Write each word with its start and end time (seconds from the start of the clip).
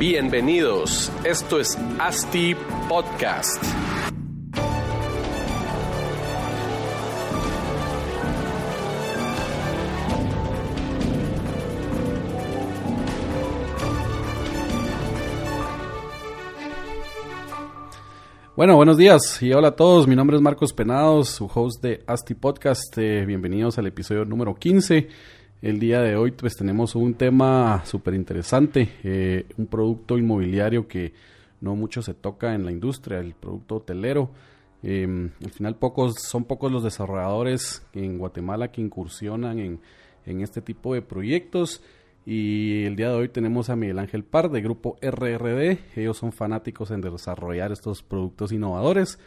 Bienvenidos, 0.00 1.12
esto 1.24 1.60
es 1.60 1.76
ASTI 1.98 2.56
Podcast. 2.88 3.62
Bueno, 18.56 18.76
buenos 18.76 18.96
días 18.96 19.42
y 19.42 19.52
hola 19.52 19.68
a 19.68 19.76
todos. 19.76 20.08
Mi 20.08 20.16
nombre 20.16 20.38
es 20.38 20.42
Marcos 20.42 20.72
Penados, 20.72 21.28
su 21.28 21.44
host 21.44 21.82
de 21.82 22.02
ASTI 22.06 22.32
Podcast. 22.36 22.96
Eh, 22.96 23.26
bienvenidos 23.26 23.76
al 23.76 23.86
episodio 23.86 24.24
número 24.24 24.54
15. 24.54 25.08
El 25.62 25.78
día 25.78 26.00
de 26.00 26.16
hoy 26.16 26.30
pues 26.30 26.56
tenemos 26.56 26.94
un 26.94 27.12
tema 27.12 27.84
súper 27.84 28.14
interesante, 28.14 28.92
eh, 29.04 29.44
un 29.58 29.66
producto 29.66 30.16
inmobiliario 30.16 30.88
que 30.88 31.12
no 31.60 31.76
mucho 31.76 32.00
se 32.00 32.14
toca 32.14 32.54
en 32.54 32.64
la 32.64 32.72
industria, 32.72 33.18
el 33.18 33.34
producto 33.34 33.76
hotelero. 33.76 34.30
Eh, 34.82 35.28
al 35.44 35.50
final 35.50 35.76
pocos, 35.76 36.14
son 36.22 36.44
pocos 36.44 36.72
los 36.72 36.82
desarrolladores 36.82 37.86
en 37.92 38.16
Guatemala 38.16 38.72
que 38.72 38.80
incursionan 38.80 39.58
en, 39.58 39.80
en 40.24 40.40
este 40.40 40.62
tipo 40.62 40.94
de 40.94 41.02
proyectos. 41.02 41.82
Y 42.24 42.84
el 42.84 42.96
día 42.96 43.10
de 43.10 43.16
hoy 43.16 43.28
tenemos 43.28 43.68
a 43.68 43.76
Miguel 43.76 43.98
Ángel 43.98 44.24
Par 44.24 44.50
de 44.50 44.62
grupo 44.62 44.96
RRD. 45.02 45.78
Ellos 45.94 46.16
son 46.16 46.32
fanáticos 46.32 46.90
en 46.90 47.02
desarrollar 47.02 47.70
estos 47.70 48.02
productos 48.02 48.50
innovadores. 48.50 49.18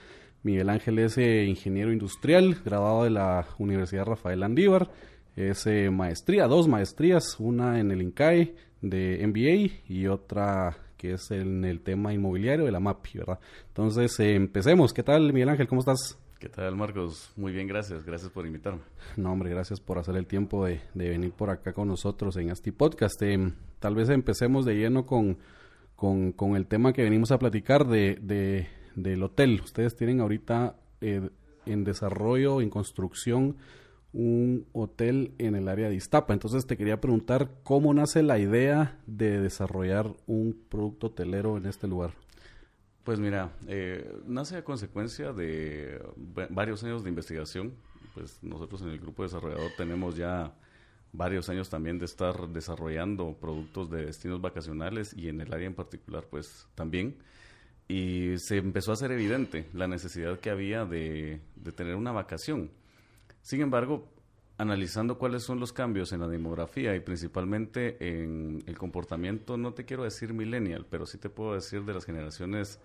Miguel 0.42 0.72
Ángel 0.72 0.98
es 0.98 1.16
eh, 1.20 1.46
ingeniero 1.46 1.94
industrial, 1.94 2.58
graduado 2.66 3.04
de 3.04 3.12
la 3.12 3.46
Universidad 3.60 4.06
Rafael 4.06 4.42
Andívar 4.42 4.90
es 5.36 5.66
eh, 5.68 5.90
maestría, 5.90 6.48
dos 6.48 6.68
maestrías, 6.68 7.40
una 7.40 7.80
en 7.80 7.92
el 7.92 8.02
INCAE 8.02 8.56
de 8.82 9.26
MBA 9.28 9.94
y 9.94 10.08
otra 10.08 10.78
que 10.98 11.14
es 11.14 11.32
en 11.32 11.66
el 11.66 11.82
tema 11.82 12.14
inmobiliario 12.14 12.66
de 12.66 12.72
la 12.72 12.80
MAPI, 12.80 13.18
¿verdad? 13.18 13.40
Entonces, 13.68 14.18
eh, 14.22 14.36
empecemos. 14.36 14.94
¿Qué 14.94 15.04
tal, 15.04 15.34
Miguel 15.34 15.50
Ángel? 15.50 15.68
¿Cómo 15.68 15.82
estás? 15.82 16.18
¿Qué 16.40 16.48
tal, 16.48 16.78
Marcos? 16.78 17.32
Muy 17.36 17.52
bien, 17.52 17.68
gracias. 17.68 18.06
Gracias 18.06 18.32
por 18.32 18.46
invitarme. 18.46 18.80
No, 19.18 19.34
hombre, 19.34 19.50
gracias 19.50 19.82
por 19.82 19.98
hacer 19.98 20.16
el 20.16 20.28
tiempo 20.28 20.66
de, 20.66 20.82
venir 20.94 21.34
por 21.34 21.50
acá 21.50 21.74
con 21.74 21.90
nosotros 21.90 22.38
en 22.38 22.52
este 22.52 22.72
podcast. 22.72 23.22
Eh, 23.22 23.52
tal 23.80 23.96
vez 23.96 24.08
empecemos 24.10 24.64
de 24.64 24.76
lleno 24.76 25.06
con, 25.06 25.38
con, 25.96 26.56
el 26.56 26.68
tema 26.68 26.94
que 26.94 27.04
venimos 27.04 27.32
a 27.32 27.40
platicar 27.40 27.86
de, 27.86 28.18
de 28.22 28.68
del 28.96 29.24
hotel. 29.24 29.60
Ustedes 29.64 29.96
tienen 29.96 30.22
ahorita 30.22 30.78
en 31.02 31.84
desarrollo, 31.84 32.62
en 32.62 32.70
construcción, 32.70 33.58
un 34.14 34.68
hotel 34.74 35.34
en 35.40 35.56
el 35.56 35.68
área 35.68 35.90
de 35.90 35.96
Iztapa. 35.96 36.34
Entonces 36.34 36.66
te 36.66 36.78
quería 36.78 37.02
preguntar 37.02 37.50
cómo 37.64 37.94
nace 37.94 38.24
la 38.24 38.40
idea 38.40 39.00
de 39.08 39.40
desarrollar 39.40 40.16
un 40.28 40.64
producto 40.70 41.08
hotelero 41.08 41.58
en 41.58 41.66
este 41.66 41.88
lugar. 41.88 42.14
Pues 43.04 43.20
mira, 43.20 43.52
eh, 43.68 44.10
nace 44.26 44.58
a 44.58 44.64
consecuencia 44.64 45.34
de 45.34 46.02
varios 46.50 46.84
años 46.84 47.04
de 47.04 47.10
investigación. 47.10 47.74
Pues 48.14 48.42
nosotros 48.44 48.84
en 48.84 48.90
el 48.90 49.00
grupo 49.00 49.24
desarrollador 49.24 49.72
tenemos 49.76 50.16
ya 50.16 50.54
varios 51.12 51.50
años 51.50 51.70
también 51.70 52.00
de 52.00 52.06
estar 52.06 52.48
desarrollando 52.50 53.36
productos 53.40 53.90
de 53.90 54.06
destinos 54.06 54.42
vacacionales 54.42 55.14
y 55.16 55.30
en 55.30 55.42
el 55.42 55.54
área 55.54 55.68
en 55.68 55.76
particular 55.76 56.28
pues 56.30 56.68
también. 56.76 57.18
Y 57.88 58.38
se 58.38 58.58
empezó 58.58 58.92
a 58.92 58.94
hacer 58.94 59.12
evidente 59.12 59.68
la 59.74 59.88
necesidad 59.88 60.40
que 60.40 60.50
había 60.50 60.86
de, 60.86 61.42
de 61.56 61.72
tener 61.72 61.96
una 61.96 62.12
vacación 62.12 62.70
sin 63.44 63.60
embargo, 63.62 64.08
analizando 64.58 65.18
cuáles 65.18 65.44
son 65.44 65.60
los 65.60 65.74
cambios 65.74 66.14
en 66.14 66.22
la 66.22 66.28
demografía 66.28 66.96
y 66.96 67.02
principalmente 67.02 67.98
en 68.00 68.64
el 68.66 68.78
comportamiento, 68.78 69.58
no 69.58 69.74
te 69.74 69.84
quiero 69.84 70.04
decir 70.04 70.34
millennial, 70.34 70.86
pero 70.90 71.06
sí 71.06 71.18
te 71.18 71.30
puedo 71.30 71.54
decir 71.54 71.84
de 71.84 71.94
las 71.94 72.06
generaciones 72.06 72.80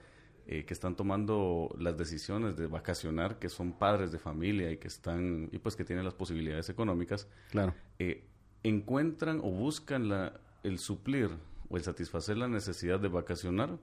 eh, 0.48 0.64
que 0.64 0.74
están 0.74 0.96
tomando 0.96 1.72
las 1.78 1.96
decisiones 1.96 2.56
de 2.56 2.66
vacacionar, 2.66 3.38
que 3.38 3.48
son 3.48 3.72
padres 3.72 4.10
de 4.10 4.18
familia 4.18 4.70
y 4.72 4.78
que 4.78 4.88
están 4.88 5.48
y 5.52 5.58
pues 5.58 5.76
que 5.76 5.84
tienen 5.84 6.04
las 6.04 6.14
posibilidades 6.14 6.68
económicas, 6.70 7.28
claro. 7.50 7.72
Eh, 8.00 8.24
encuentran 8.64 9.38
o 9.38 9.50
buscan 9.50 10.08
la, 10.08 10.40
el 10.64 10.80
suplir 10.80 11.30
o 11.68 11.76
el 11.76 11.84
satisfacer 11.84 12.36
la 12.36 12.48
necesidad 12.48 12.98
de 12.98 13.08
vacacionar, 13.08 13.78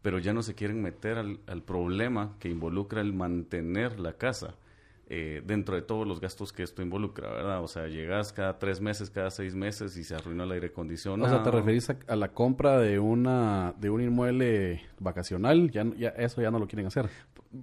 pero 0.00 0.18
ya 0.18 0.32
no 0.32 0.42
se 0.42 0.54
quieren 0.54 0.80
meter 0.80 1.18
al, 1.18 1.40
al 1.46 1.62
problema 1.62 2.36
que 2.38 2.48
involucra 2.48 3.02
el 3.02 3.12
mantener 3.12 4.00
la 4.00 4.14
casa 4.14 4.54
eh, 5.08 5.40
dentro 5.44 5.76
de 5.76 5.82
todos 5.82 6.04
los 6.04 6.20
gastos 6.20 6.52
que 6.52 6.64
esto 6.64 6.82
involucra, 6.82 7.30
¿verdad? 7.30 7.62
O 7.62 7.68
sea, 7.68 7.86
llegas 7.86 8.32
cada 8.32 8.58
tres 8.58 8.80
meses, 8.80 9.08
cada 9.08 9.30
seis 9.30 9.54
meses 9.54 9.96
y 9.96 10.02
se 10.02 10.16
arruina 10.16 10.42
el 10.42 10.50
aire 10.50 10.66
acondicionado. 10.66 11.32
O 11.32 11.32
sea, 11.32 11.44
¿te 11.44 11.56
referís 11.56 11.88
a, 11.90 12.16
la 12.16 12.32
compra 12.32 12.80
de 12.80 12.98
una 12.98 13.72
de 13.78 13.88
un 13.88 14.00
inmueble 14.00 14.82
vacacional? 14.98 15.70
Ya, 15.70 15.84
ya 15.96 16.08
eso 16.08 16.42
ya 16.42 16.50
no 16.50 16.58
lo 16.58 16.66
quieren 16.66 16.86
hacer. 16.86 17.08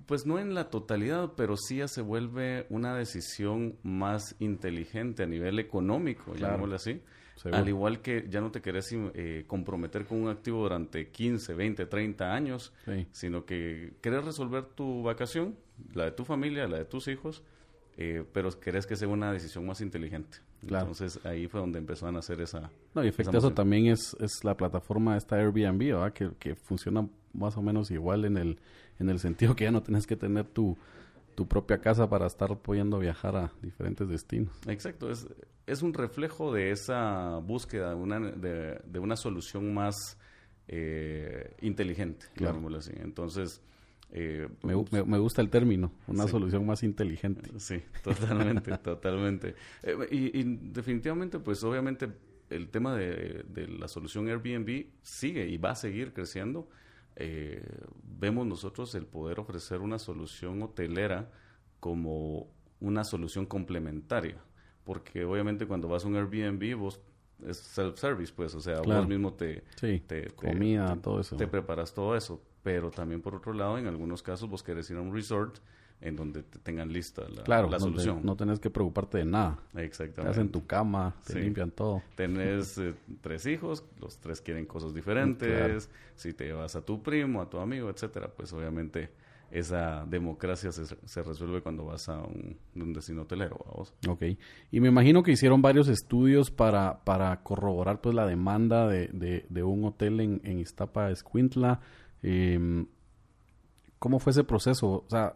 Pues 0.06 0.26
no 0.26 0.40
en 0.40 0.54
la 0.54 0.70
totalidad, 0.70 1.34
pero 1.36 1.58
sí 1.58 1.78
ya 1.78 1.90
se 1.90 2.02
vuelve 2.02 2.66
una 2.70 2.96
decisión 2.96 3.76
más 3.84 4.38
inteligente 4.40 5.24
a 5.24 5.26
nivel 5.26 5.60
económico, 5.60 6.34
llamémosle 6.36 6.76
así. 6.76 7.02
Al 7.52 7.68
igual 7.68 8.02
que 8.02 8.28
ya 8.30 8.40
no 8.42 8.52
te 8.52 8.62
querés 8.62 8.90
eh, 8.94 9.44
comprometer 9.48 10.06
con 10.06 10.22
un 10.22 10.30
activo 10.30 10.62
durante 10.62 11.10
15, 11.10 11.54
20, 11.54 11.86
30 11.86 12.34
años, 12.34 12.74
sino 13.12 13.46
que 13.46 13.94
querés 14.02 14.24
resolver 14.24 14.66
tu 14.66 15.04
vacación, 15.04 15.56
la 15.94 16.06
de 16.06 16.12
tu 16.12 16.24
familia, 16.24 16.68
la 16.68 16.78
de 16.78 16.86
tus 16.86 17.08
hijos, 17.08 17.44
eh, 17.98 18.24
pero 18.32 18.50
querés 18.60 18.88
que 18.88 18.96
sea 18.96 19.08
una 19.08 19.32
decisión 19.32 19.66
más 19.66 19.82
inteligente. 19.82 20.38
Entonces 20.62 21.20
ahí 21.26 21.48
fue 21.48 21.60
donde 21.60 21.80
empezó 21.80 22.08
a 22.08 22.12
nacer 22.12 22.40
esa. 22.40 22.72
No, 22.96 23.04
y 23.04 23.08
efecto 23.10 23.38
eso 23.38 23.52
también 23.52 23.88
es, 23.88 24.16
es 24.20 24.44
la 24.44 24.56
plataforma 24.56 25.18
esta 25.18 25.36
Airbnb, 25.36 25.80
¿verdad? 25.80 26.14
Que, 26.14 26.32
que 26.40 26.56
funciona 26.56 27.08
más 27.34 27.58
o 27.58 27.62
menos 27.62 27.92
igual 27.92 28.26
en 28.26 28.38
el, 28.38 28.60
en 29.00 29.10
el 29.10 29.20
sentido 29.20 29.56
que 29.56 29.66
ya 29.66 29.72
no 29.72 29.84
tienes 29.84 30.08
que 30.08 30.16
tener 30.16 30.46
tu, 30.46 30.78
tu 31.36 31.48
propia 31.48 31.80
casa 31.80 32.10
para 32.10 32.28
estar 32.28 32.58
pudiendo 32.60 33.00
viajar 33.00 33.36
a 33.36 33.52
diferentes 33.62 34.08
destinos. 34.08 34.54
Exacto, 34.68 35.10
es, 35.10 35.28
es 35.68 35.82
un 35.82 35.94
reflejo 35.94 36.54
de 36.54 36.72
esa 36.72 37.38
búsqueda 37.38 37.90
de 37.90 37.96
una, 37.96 38.20
de, 38.20 38.80
de 38.86 39.00
una 39.00 39.16
solución 39.16 39.74
más 39.74 40.18
eh, 40.68 41.56
inteligente, 41.62 42.28
claro. 42.36 42.62
así. 42.78 42.92
Entonces, 42.96 43.62
eh, 44.12 44.48
me, 44.62 45.04
me, 45.06 45.18
gusta 45.18 45.42
el 45.42 45.50
término, 45.50 45.92
una 46.08 46.28
solución 46.28 46.66
más 46.66 46.84
inteligente. 46.84 47.50
Sí, 47.58 47.82
totalmente, 48.04 48.78
totalmente. 48.84 49.56
Eh, 49.82 49.96
y, 50.12 50.40
y, 50.40 50.44
definitivamente, 50.72 51.40
pues 51.40 51.64
obviamente 51.64 52.10
el 52.50 52.70
tema 52.70 52.96
de, 52.96 53.44
de, 53.48 53.68
la 53.68 53.88
solución 53.88 54.28
Airbnb 54.28 54.86
sigue 55.02 55.48
y 55.48 55.58
va 55.58 55.72
a 55.72 55.76
seguir 55.76 56.14
creciendo. 56.14 56.70
Eh, 57.16 57.64
vemos 58.20 58.48
nosotros 58.48 58.94
el 58.96 59.06
poder 59.06 59.40
ofrecer 59.40 59.82
una 59.82 60.00
solución 60.00 60.62
hotelera 60.64 61.32
como 61.80 62.48
una 62.80 63.04
solución 63.04 63.46
complementaria, 63.46 64.38
porque 64.84 65.24
obviamente 65.24 65.68
cuando 65.68 65.88
vas 65.88 66.06
a 66.06 66.08
un 66.08 66.16
Airbnb 66.16 66.76
vos 66.76 67.02
es 67.46 67.58
self-service, 67.58 68.32
pues, 68.34 68.56
o 68.56 68.62
sea, 68.62 68.82
vos 68.82 69.08
mismo 69.08 69.34
te, 69.34 69.64
te, 69.80 70.28
comida, 70.32 70.96
todo 71.02 71.20
eso. 71.20 71.36
Te 71.36 71.48
preparas 71.48 71.94
todo 71.94 72.16
eso 72.16 72.42
pero 72.64 72.90
también 72.90 73.22
por 73.22 73.36
otro 73.36 73.54
lado, 73.54 73.78
en 73.78 73.88
algunos 73.88 74.24
casos 74.24 74.50
vos 74.50 74.64
querés 74.64 74.90
ir 74.90 74.98
a 74.98 75.02
un 75.02 75.14
resort 75.14 75.60
en 76.04 76.16
donde 76.18 76.44
te 76.44 76.60
tengan 76.60 76.92
lista 76.92 77.24
la, 77.30 77.44
claro, 77.44 77.70
la 77.70 77.80
solución. 77.80 78.22
no 78.24 78.36
tenés 78.36 78.60
que 78.60 78.70
preocuparte 78.70 79.20
de 79.20 79.26
nada. 79.26 79.60
Exactamente. 79.76 80.32
Estás 80.32 80.38
en 80.38 80.52
tu 80.52 80.66
cama, 80.66 81.16
te 81.26 81.40
limpian 81.40 81.72
todo. 81.72 82.02
Tenés 82.16 82.78
eh, 82.78 82.94
tres 83.22 83.46
hijos, 83.46 83.86
los 84.02 84.18
tres 84.18 84.42
quieren 84.42 84.66
cosas 84.66 84.94
diferentes. 84.94 85.90
Si 86.16 86.34
te 86.34 86.46
llevas 86.46 86.76
a 86.76 86.82
tu 86.82 87.02
primo, 87.02 87.42
a 87.42 87.50
tu 87.50 87.58
amigo, 87.58 87.90
etcétera, 87.90 88.28
pues 88.28 88.52
obviamente 88.52 89.12
esa 89.50 90.04
democracia 90.06 90.72
se, 90.72 90.84
se 90.86 91.24
resuelve 91.24 91.62
cuando 91.62 91.86
vas 91.86 92.10
a 92.10 92.22
un, 92.22 92.94
destino 92.94 93.22
hotelero. 93.22 93.58
¿vamos? 93.66 93.94
Ok. 94.10 94.24
Y 94.72 94.80
me 94.82 94.90
imagino 94.90 95.24
que 95.24 95.32
hicieron 95.32 95.62
varios 95.62 95.88
estudios 95.88 96.52
para, 96.52 97.04
para 97.06 97.44
corroborar 97.44 98.02
pues 98.02 98.14
la 98.14 98.26
demanda 98.26 98.88
de, 98.88 99.08
de, 99.14 99.46
de 99.48 99.64
un 99.64 99.86
hotel 99.86 100.20
en, 100.20 100.42
en 100.44 100.60
Iztapa, 100.60 101.12
Escuintla 101.12 101.80
eh, 102.24 102.86
¿Cómo 104.00 104.20
fue 104.20 104.32
ese 104.32 104.44
proceso? 104.44 105.06
O 105.06 105.10
sea, 105.10 105.34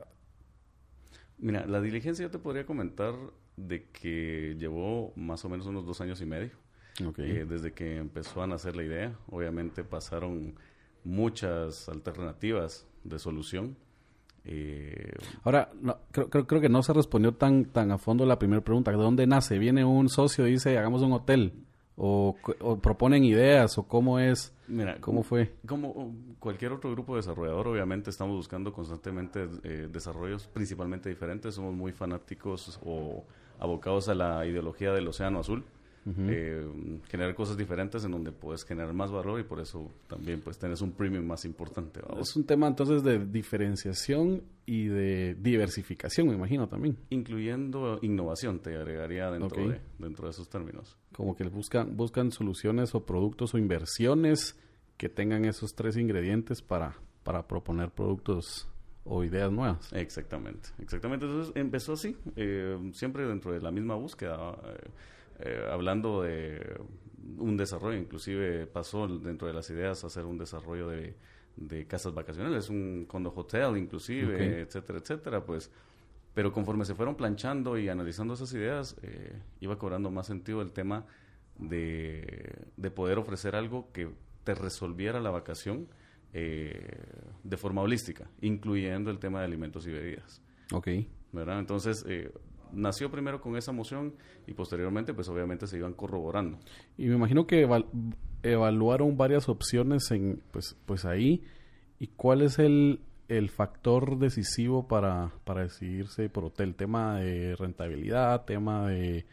Mira, 1.39 1.65
la 1.67 1.81
diligencia 1.81 2.23
yo 2.23 2.31
te 2.31 2.39
podría 2.39 2.65
comentar 2.65 3.13
de 3.55 3.85
que 3.91 4.55
llevó 4.57 5.13
más 5.15 5.45
o 5.45 5.49
menos 5.49 5.67
unos 5.67 5.85
dos 5.85 6.01
años 6.01 6.19
y 6.21 6.25
medio. 6.25 6.51
Okay. 7.05 7.29
Eh, 7.29 7.45
desde 7.45 7.73
que 7.73 7.97
empezó 7.97 8.41
a 8.41 8.47
nacer 8.47 8.75
la 8.75 8.83
idea, 8.83 9.15
obviamente 9.29 9.83
pasaron 9.83 10.55
muchas 11.03 11.87
alternativas 11.89 12.87
de 13.03 13.19
solución. 13.19 13.77
Eh, 14.45 15.11
Ahora, 15.43 15.69
no, 15.79 15.99
creo, 16.11 16.29
creo, 16.29 16.47
creo, 16.47 16.61
que 16.61 16.69
no 16.69 16.81
se 16.81 16.93
respondió 16.93 17.33
tan, 17.33 17.65
tan 17.65 17.91
a 17.91 17.99
fondo 17.99 18.25
la 18.25 18.39
primera 18.39 18.63
pregunta. 18.63 18.89
¿De 18.89 18.97
dónde 18.97 19.27
nace? 19.27 19.59
¿Viene 19.59 19.85
un 19.85 20.09
socio 20.09 20.47
y 20.47 20.53
dice, 20.53 20.75
hagamos 20.77 21.03
un 21.03 21.13
hotel? 21.13 21.53
O, 21.99 22.35
o, 22.61 22.77
proponen 22.77 23.23
ideas 23.23 23.75
o 23.79 23.83
cómo 23.83 24.19
es 24.19 24.53
Mira, 24.67 24.97
cómo 25.01 25.23
fue. 25.23 25.55
como 25.67 26.13
cualquier 26.37 26.71
otro 26.71 26.91
grupo 26.91 27.15
desarrollador 27.15 27.69
obviamente 27.69 28.11
estamos 28.11 28.35
buscando 28.35 28.71
constantemente 28.71 29.49
eh, 29.63 29.89
desarrollos 29.91 30.45
principalmente 30.45 31.09
diferentes. 31.09 31.55
Somos 31.55 31.73
muy 31.73 31.93
fanáticos 31.93 32.79
o 32.85 33.23
abocados 33.57 34.09
a 34.09 34.13
la 34.13 34.45
ideología 34.45 34.93
del 34.93 35.07
océano 35.07 35.39
azul 35.39 35.65
uh 36.07 36.11
-huh. 36.11 36.29
eh, 36.29 36.99
generar 37.09 37.35
cosas 37.35 37.57
diferentes 37.57 38.03
en 38.05 38.11
donde 38.11 38.31
puedes 38.31 38.63
generar 38.63 38.93
más 38.93 39.11
valor 39.11 39.39
y 39.39 39.43
por 39.43 39.59
eso 39.59 39.91
también 40.07 40.41
pues 40.41 40.57
tenés 40.57 40.81
un 40.81 40.93
premium 40.93 41.25
más 41.25 41.45
importante 41.45 42.01
¿vamos? 42.07 42.29
es 42.29 42.35
un 42.35 42.45
tema 42.45 42.67
entonces 42.67 43.03
de 43.03 43.25
diferenciación 43.25 44.43
y 44.65 44.87
de 44.87 45.35
diversificación 45.35 46.27
me 46.27 46.33
imagino 46.33 46.67
también 46.67 46.97
incluyendo 47.09 47.99
innovación 48.01 48.59
te 48.59 48.75
agregaría 48.75 49.29
dentro 49.29 49.63
okay. 49.63 49.67
de 49.67 49.81
dentro 49.99 50.25
de 50.25 50.31
esos 50.31 50.49
términos 50.49 50.97
como 51.13 51.35
que 51.35 51.43
buscan 51.45 51.95
buscan 51.95 52.31
soluciones 52.31 52.95
o 52.95 53.05
productos 53.05 53.53
o 53.53 53.57
inversiones 53.57 54.57
que 54.97 55.09
tengan 55.09 55.45
esos 55.45 55.75
tres 55.75 55.97
ingredientes 55.97 56.61
para 56.61 56.95
para 57.23 57.45
proponer 57.45 57.91
productos 57.91 58.69
o 59.09 59.23
ideas 59.23 59.51
nuevas. 59.51 59.91
Exactamente, 59.93 60.69
exactamente. 60.79 61.25
Entonces 61.25 61.53
empezó 61.55 61.93
así, 61.93 62.15
eh, 62.35 62.77
siempre 62.93 63.25
dentro 63.25 63.51
de 63.51 63.61
la 63.61 63.71
misma 63.71 63.95
búsqueda, 63.95 64.57
eh, 64.65 64.89
eh, 65.39 65.67
hablando 65.71 66.21
de 66.21 66.79
un 67.37 67.57
desarrollo, 67.57 67.97
inclusive 67.97 68.67
pasó 68.67 69.07
dentro 69.07 69.47
de 69.47 69.53
las 69.53 69.69
ideas 69.69 70.03
hacer 70.03 70.25
un 70.25 70.37
desarrollo 70.37 70.89
de, 70.89 71.15
de 71.55 71.85
casas 71.85 72.13
vacacionales, 72.13 72.69
un 72.69 73.05
condo 73.05 73.33
hotel 73.35 73.77
inclusive, 73.77 74.35
okay. 74.35 74.61
etcétera, 74.61 74.99
etcétera, 74.99 75.45
pues... 75.45 75.71
Pero 76.33 76.51
conforme 76.51 76.85
se 76.85 76.93
fueron 76.93 77.15
planchando 77.15 77.79
y 77.79 77.89
analizando 77.89 78.35
esas 78.35 78.53
ideas, 78.53 78.95
eh, 79.01 79.41
iba 79.59 79.79
cobrando 79.79 80.11
más 80.11 80.27
sentido 80.27 80.61
el 80.61 80.71
tema 80.71 81.03
de, 81.57 82.67
de 82.75 82.91
poder 82.91 83.17
ofrecer 83.17 83.55
algo 83.55 83.91
que 83.91 84.07
te 84.43 84.53
resolviera 84.53 85.19
la 85.19 85.31
vacación 85.31 85.87
eh, 86.33 87.03
de 87.43 87.57
forma 87.57 87.81
holística, 87.81 88.29
incluyendo 88.39 89.09
el 89.09 89.17
tema 89.17 89.39
de 89.39 89.45
alimentos 89.45 89.87
y 89.87 89.91
bebidas. 89.91 90.43
Ok. 90.71 90.87
¿Verdad? 91.31 91.57
Entonces, 91.57 92.05
eh, 92.07 92.31
nació 92.71 93.11
primero 93.11 93.41
con 93.41 93.55
esa 93.57 93.71
moción 93.71 94.15
y 94.45 94.53
posteriormente, 94.53 95.13
pues 95.13 95.29
obviamente 95.29 95.67
se 95.67 95.77
iban 95.77 95.93
corroborando. 95.93 96.59
Y 96.97 97.07
me 97.07 97.15
imagino 97.15 97.47
que 97.47 97.61
eval 97.61 97.85
evaluaron 98.43 99.17
varias 99.17 99.49
opciones 99.49 100.11
en, 100.11 100.41
pues, 100.51 100.77
pues 100.85 101.05
ahí. 101.05 101.43
¿Y 101.99 102.07
cuál 102.07 102.41
es 102.41 102.59
el, 102.59 103.01
el 103.27 103.49
factor 103.49 104.19
decisivo 104.19 104.87
para, 104.87 105.31
para 105.43 105.63
decidirse 105.63 106.29
por 106.29 106.45
hotel? 106.45 106.75
¿Tema 106.75 107.19
de 107.19 107.55
rentabilidad? 107.55 108.45
¿Tema 108.45 108.87
de, 108.87 109.25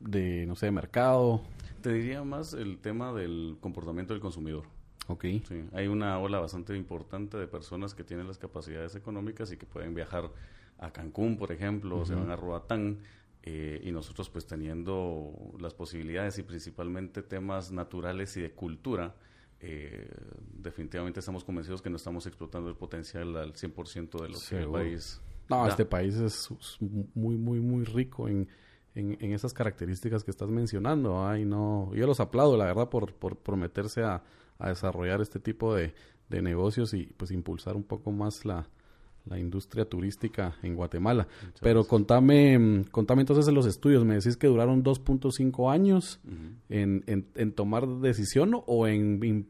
de, 0.00 0.46
no 0.46 0.56
sé, 0.56 0.66
de 0.66 0.72
mercado? 0.72 1.42
Te 1.80 1.92
diría 1.92 2.24
más 2.24 2.54
el 2.54 2.78
tema 2.78 3.12
del 3.12 3.56
comportamiento 3.60 4.12
del 4.12 4.20
consumidor. 4.20 4.64
Ok. 5.06 5.24
Sí, 5.48 5.64
hay 5.72 5.86
una 5.86 6.18
ola 6.18 6.38
bastante 6.38 6.76
importante 6.76 7.38
de 7.38 7.46
personas 7.46 7.94
que 7.94 8.04
tienen 8.04 8.26
las 8.26 8.38
capacidades 8.38 8.94
económicas 8.94 9.50
y 9.52 9.56
que 9.56 9.64
pueden 9.64 9.94
viajar 9.94 10.30
a 10.78 10.92
Cancún, 10.92 11.36
por 11.36 11.52
ejemplo, 11.52 11.96
uh 11.96 12.02
-huh. 12.02 12.06
se 12.06 12.14
van 12.14 12.30
a 12.30 12.36
Roatán, 12.36 12.98
eh, 13.42 13.80
y 13.82 13.92
nosotros 13.92 14.28
pues 14.28 14.46
teniendo 14.46 15.32
las 15.58 15.72
posibilidades 15.72 16.38
y 16.38 16.42
principalmente 16.42 17.22
temas 17.22 17.70
naturales 17.70 18.36
y 18.36 18.42
de 18.42 18.50
cultura, 18.50 19.14
eh, 19.60 20.08
definitivamente 20.52 21.20
estamos 21.20 21.44
convencidos 21.44 21.80
que 21.80 21.88
no 21.88 21.96
estamos 21.96 22.26
explotando 22.26 22.68
el 22.68 22.76
potencial 22.76 23.36
al 23.36 23.54
100% 23.54 24.20
de 24.20 24.28
lo 24.28 24.38
que 24.38 24.58
el 24.58 24.70
país... 24.70 25.20
No, 25.48 25.62
da. 25.62 25.68
este 25.68 25.86
país 25.86 26.16
es 26.16 26.48
muy, 27.14 27.38
muy, 27.38 27.60
muy 27.60 27.84
rico 27.84 28.28
en, 28.28 28.48
en, 28.94 29.16
en 29.18 29.32
esas 29.32 29.54
características 29.54 30.24
que 30.24 30.30
estás 30.30 30.50
mencionando. 30.50 31.26
Ay, 31.26 31.46
no, 31.46 31.90
yo 31.94 32.06
los 32.06 32.20
aplaudo, 32.20 32.56
la 32.58 32.66
verdad, 32.66 32.90
por, 32.90 33.14
por, 33.14 33.38
por 33.38 33.56
meterse 33.56 34.02
a, 34.02 34.22
a 34.58 34.68
desarrollar 34.68 35.22
este 35.22 35.40
tipo 35.40 35.74
de, 35.74 35.94
de 36.28 36.42
negocios 36.42 36.92
y 36.92 37.06
pues 37.16 37.30
impulsar 37.30 37.76
un 37.76 37.84
poco 37.84 38.12
más 38.12 38.44
la, 38.44 38.68
la 39.26 39.38
industria 39.38 39.84
turística 39.84 40.56
en 40.62 40.74
Guatemala. 40.74 41.26
Muchas 41.42 41.60
Pero 41.60 41.80
gracias. 41.80 41.90
contame, 41.90 42.84
contame 42.90 43.22
entonces 43.22 43.48
en 43.48 43.54
los 43.54 43.66
estudios, 43.66 44.04
me 44.04 44.14
decís 44.14 44.36
que 44.36 44.46
duraron 44.46 44.82
2.5 44.82 45.70
años 45.72 46.20
uh 46.24 46.30
-huh. 46.30 46.54
en, 46.70 47.04
en, 47.06 47.26
en, 47.34 47.52
tomar 47.52 47.86
decisión 47.86 48.62
o 48.66 48.86
en, 48.86 49.22
en, 49.22 49.46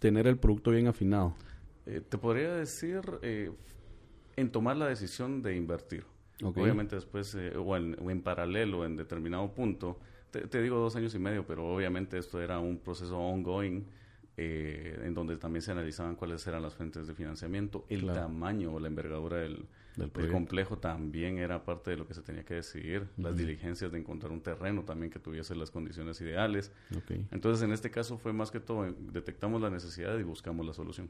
tener 0.00 0.26
el 0.26 0.38
producto 0.38 0.70
bien 0.70 0.86
afinado. 0.86 1.34
Eh, 1.86 2.02
te 2.06 2.18
podría 2.18 2.54
decir 2.54 3.00
eh, 3.22 3.50
en 4.36 4.50
tomar 4.50 4.76
la 4.76 4.88
decisión 4.88 5.42
de 5.42 5.56
invertir. 5.56 6.04
Okay. 6.42 6.62
Obviamente 6.62 6.96
después, 6.96 7.34
eh, 7.34 7.56
o, 7.56 7.76
en, 7.76 7.96
o, 7.98 8.10
en, 8.10 8.20
paralelo, 8.20 8.84
en 8.84 8.96
determinado 8.96 9.54
punto, 9.54 9.98
te, 10.30 10.46
te, 10.48 10.60
digo 10.60 10.78
dos 10.78 10.94
años 10.96 11.14
y 11.14 11.18
medio, 11.18 11.46
pero 11.46 11.66
obviamente 11.74 12.18
esto 12.18 12.40
era 12.40 12.58
un 12.58 12.78
proceso 12.78 13.18
ongoing 13.18 13.86
eh, 14.36 15.00
en 15.04 15.14
donde 15.14 15.36
también 15.38 15.62
se 15.62 15.72
analizaban 15.72 16.14
cuáles 16.16 16.46
eran 16.46 16.62
las 16.62 16.74
fuentes 16.74 17.06
de 17.06 17.14
financiamiento, 17.14 17.86
el 17.88 18.02
Claro. 18.02 18.20
tamaño 18.20 18.72
o 18.74 18.80
la 18.80 18.88
envergadura 18.88 19.38
del, 19.38 19.64
Del 19.96 20.10
complejo 20.30 20.76
también 20.76 21.38
era 21.38 21.64
parte 21.64 21.92
de 21.92 21.96
lo 21.96 22.06
que 22.06 22.12
se 22.12 22.20
tenía 22.20 22.44
que 22.44 22.52
decidir, 22.54 23.08
las 23.16 23.34
diligencias 23.38 23.90
de 23.90 23.98
encontrar 23.98 24.30
un 24.32 24.42
terreno 24.42 24.82
también 24.84 25.10
que 25.10 25.18
tuviese 25.18 25.54
las 25.56 25.70
condiciones 25.70 26.20
ideales. 26.20 26.70
Entonces, 27.30 27.62
en 27.64 27.72
este 27.72 27.90
caso 27.90 28.18
fue 28.18 28.34
más 28.34 28.50
que 28.50 28.60
todo, 28.60 28.86
eh, 28.86 28.94
detectamos 29.12 29.62
la 29.62 29.70
necesidad 29.70 30.18
y 30.18 30.22
buscamos 30.22 30.66
la 30.66 30.74
solución. 30.74 31.08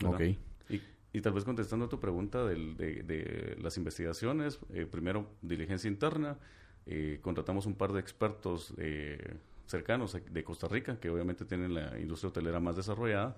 ¿verdad? 0.00 0.14
Ok. 0.14 0.36
Y, 0.70 0.80
y 1.12 1.20
tal 1.22 1.32
vez 1.32 1.44
contestando 1.44 1.86
a 1.86 1.88
tu 1.88 1.98
pregunta 1.98 2.44
del- 2.46 2.76
de, 2.76 3.02
de 3.02 3.56
las 3.60 3.76
investigaciones, 3.76 4.60
eh, 4.72 4.86
primero 4.88 5.26
diligencia 5.42 5.88
interna, 5.90 6.38
eh, 6.86 7.18
contratamos 7.20 7.66
un 7.66 7.74
par 7.74 7.92
de 7.92 7.98
expertos 7.98 8.72
eh, 8.78 9.34
cercanos 9.70 10.16
de 10.30 10.44
Costa 10.44 10.68
Rica, 10.68 10.98
que 10.98 11.08
obviamente 11.10 11.44
tienen 11.44 11.72
la 11.74 11.98
industria 11.98 12.28
hotelera 12.30 12.60
más 12.60 12.76
desarrollada, 12.76 13.36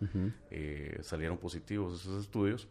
eh, 0.51 0.99
salieron 1.03 1.39
positivos 1.39 2.01
esos 2.01 2.23
estudios. 2.23 2.69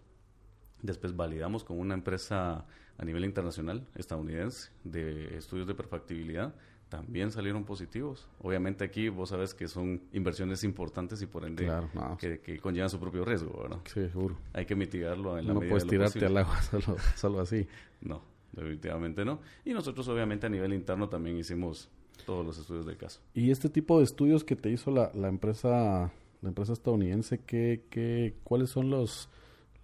Después 0.82 1.16
validamos 1.16 1.64
con 1.64 1.80
una 1.80 1.94
empresa 1.94 2.66
a 2.98 3.06
nivel 3.06 3.24
internacional, 3.24 3.86
estadounidense, 3.96 4.72
de 4.84 5.38
estudios 5.38 5.68
de 5.68 5.76
perfectibilidad. 5.76 6.54
También 6.90 7.32
salieron 7.32 7.64
positivos. 7.64 8.28
Obviamente 8.40 8.84
aquí 8.84 9.08
vos 9.08 9.30
sabes 9.30 9.54
que 9.54 9.68
son 9.70 10.02
inversiones 10.12 10.64
importantes 10.66 11.22
y 11.22 11.26
por 11.28 11.46
ende 11.46 11.64
Claro, 11.64 11.90
no. 11.94 12.18
que, 12.18 12.40
que 12.42 12.60
conllevan 12.60 12.90
su 12.90 13.00
propio 13.00 13.24
riesgo, 13.24 13.62
¿verdad? 13.62 13.78
Sí, 13.86 14.10
seguro. 14.10 14.38
Hay 14.54 14.66
que 14.66 14.76
mitigarlo 14.76 15.38
en 15.38 15.48
la 15.48 15.54
No 15.54 15.60
medida 15.62 15.70
puedes 15.72 15.84
de 15.84 15.98
lo 15.98 16.04
tirarte 16.10 16.20
posible. 16.20 16.40
al 16.40 16.46
agua 16.46 16.62
solo, 16.64 16.98
solo 17.16 17.40
así. 17.40 17.66
No, 18.02 18.24
definitivamente 18.52 19.24
no. 19.24 19.40
Y 19.64 19.72
nosotros 19.74 20.06
obviamente 20.10 20.48
a 20.48 20.50
nivel 20.50 20.74
interno 20.74 21.08
también 21.08 21.38
hicimos 21.38 21.90
todos 22.26 22.46
los 22.46 22.58
estudios 22.58 22.86
del 22.86 22.98
caso. 22.98 23.20
Y 23.34 23.52
este 23.52 23.70
tipo 23.70 23.98
de 23.98 24.04
estudios 24.06 24.44
que 24.44 24.56
te 24.56 24.70
hizo 24.70 24.92
la, 24.92 25.12
la 25.14 25.28
empresa 25.28 26.12
la 26.42 26.50
empresa 26.50 26.74
estadounidense, 26.74 27.40
¿qué, 27.46 27.84
qué, 27.92 28.34
¿cuáles 28.44 28.72
son 28.72 28.90
los, 28.90 29.30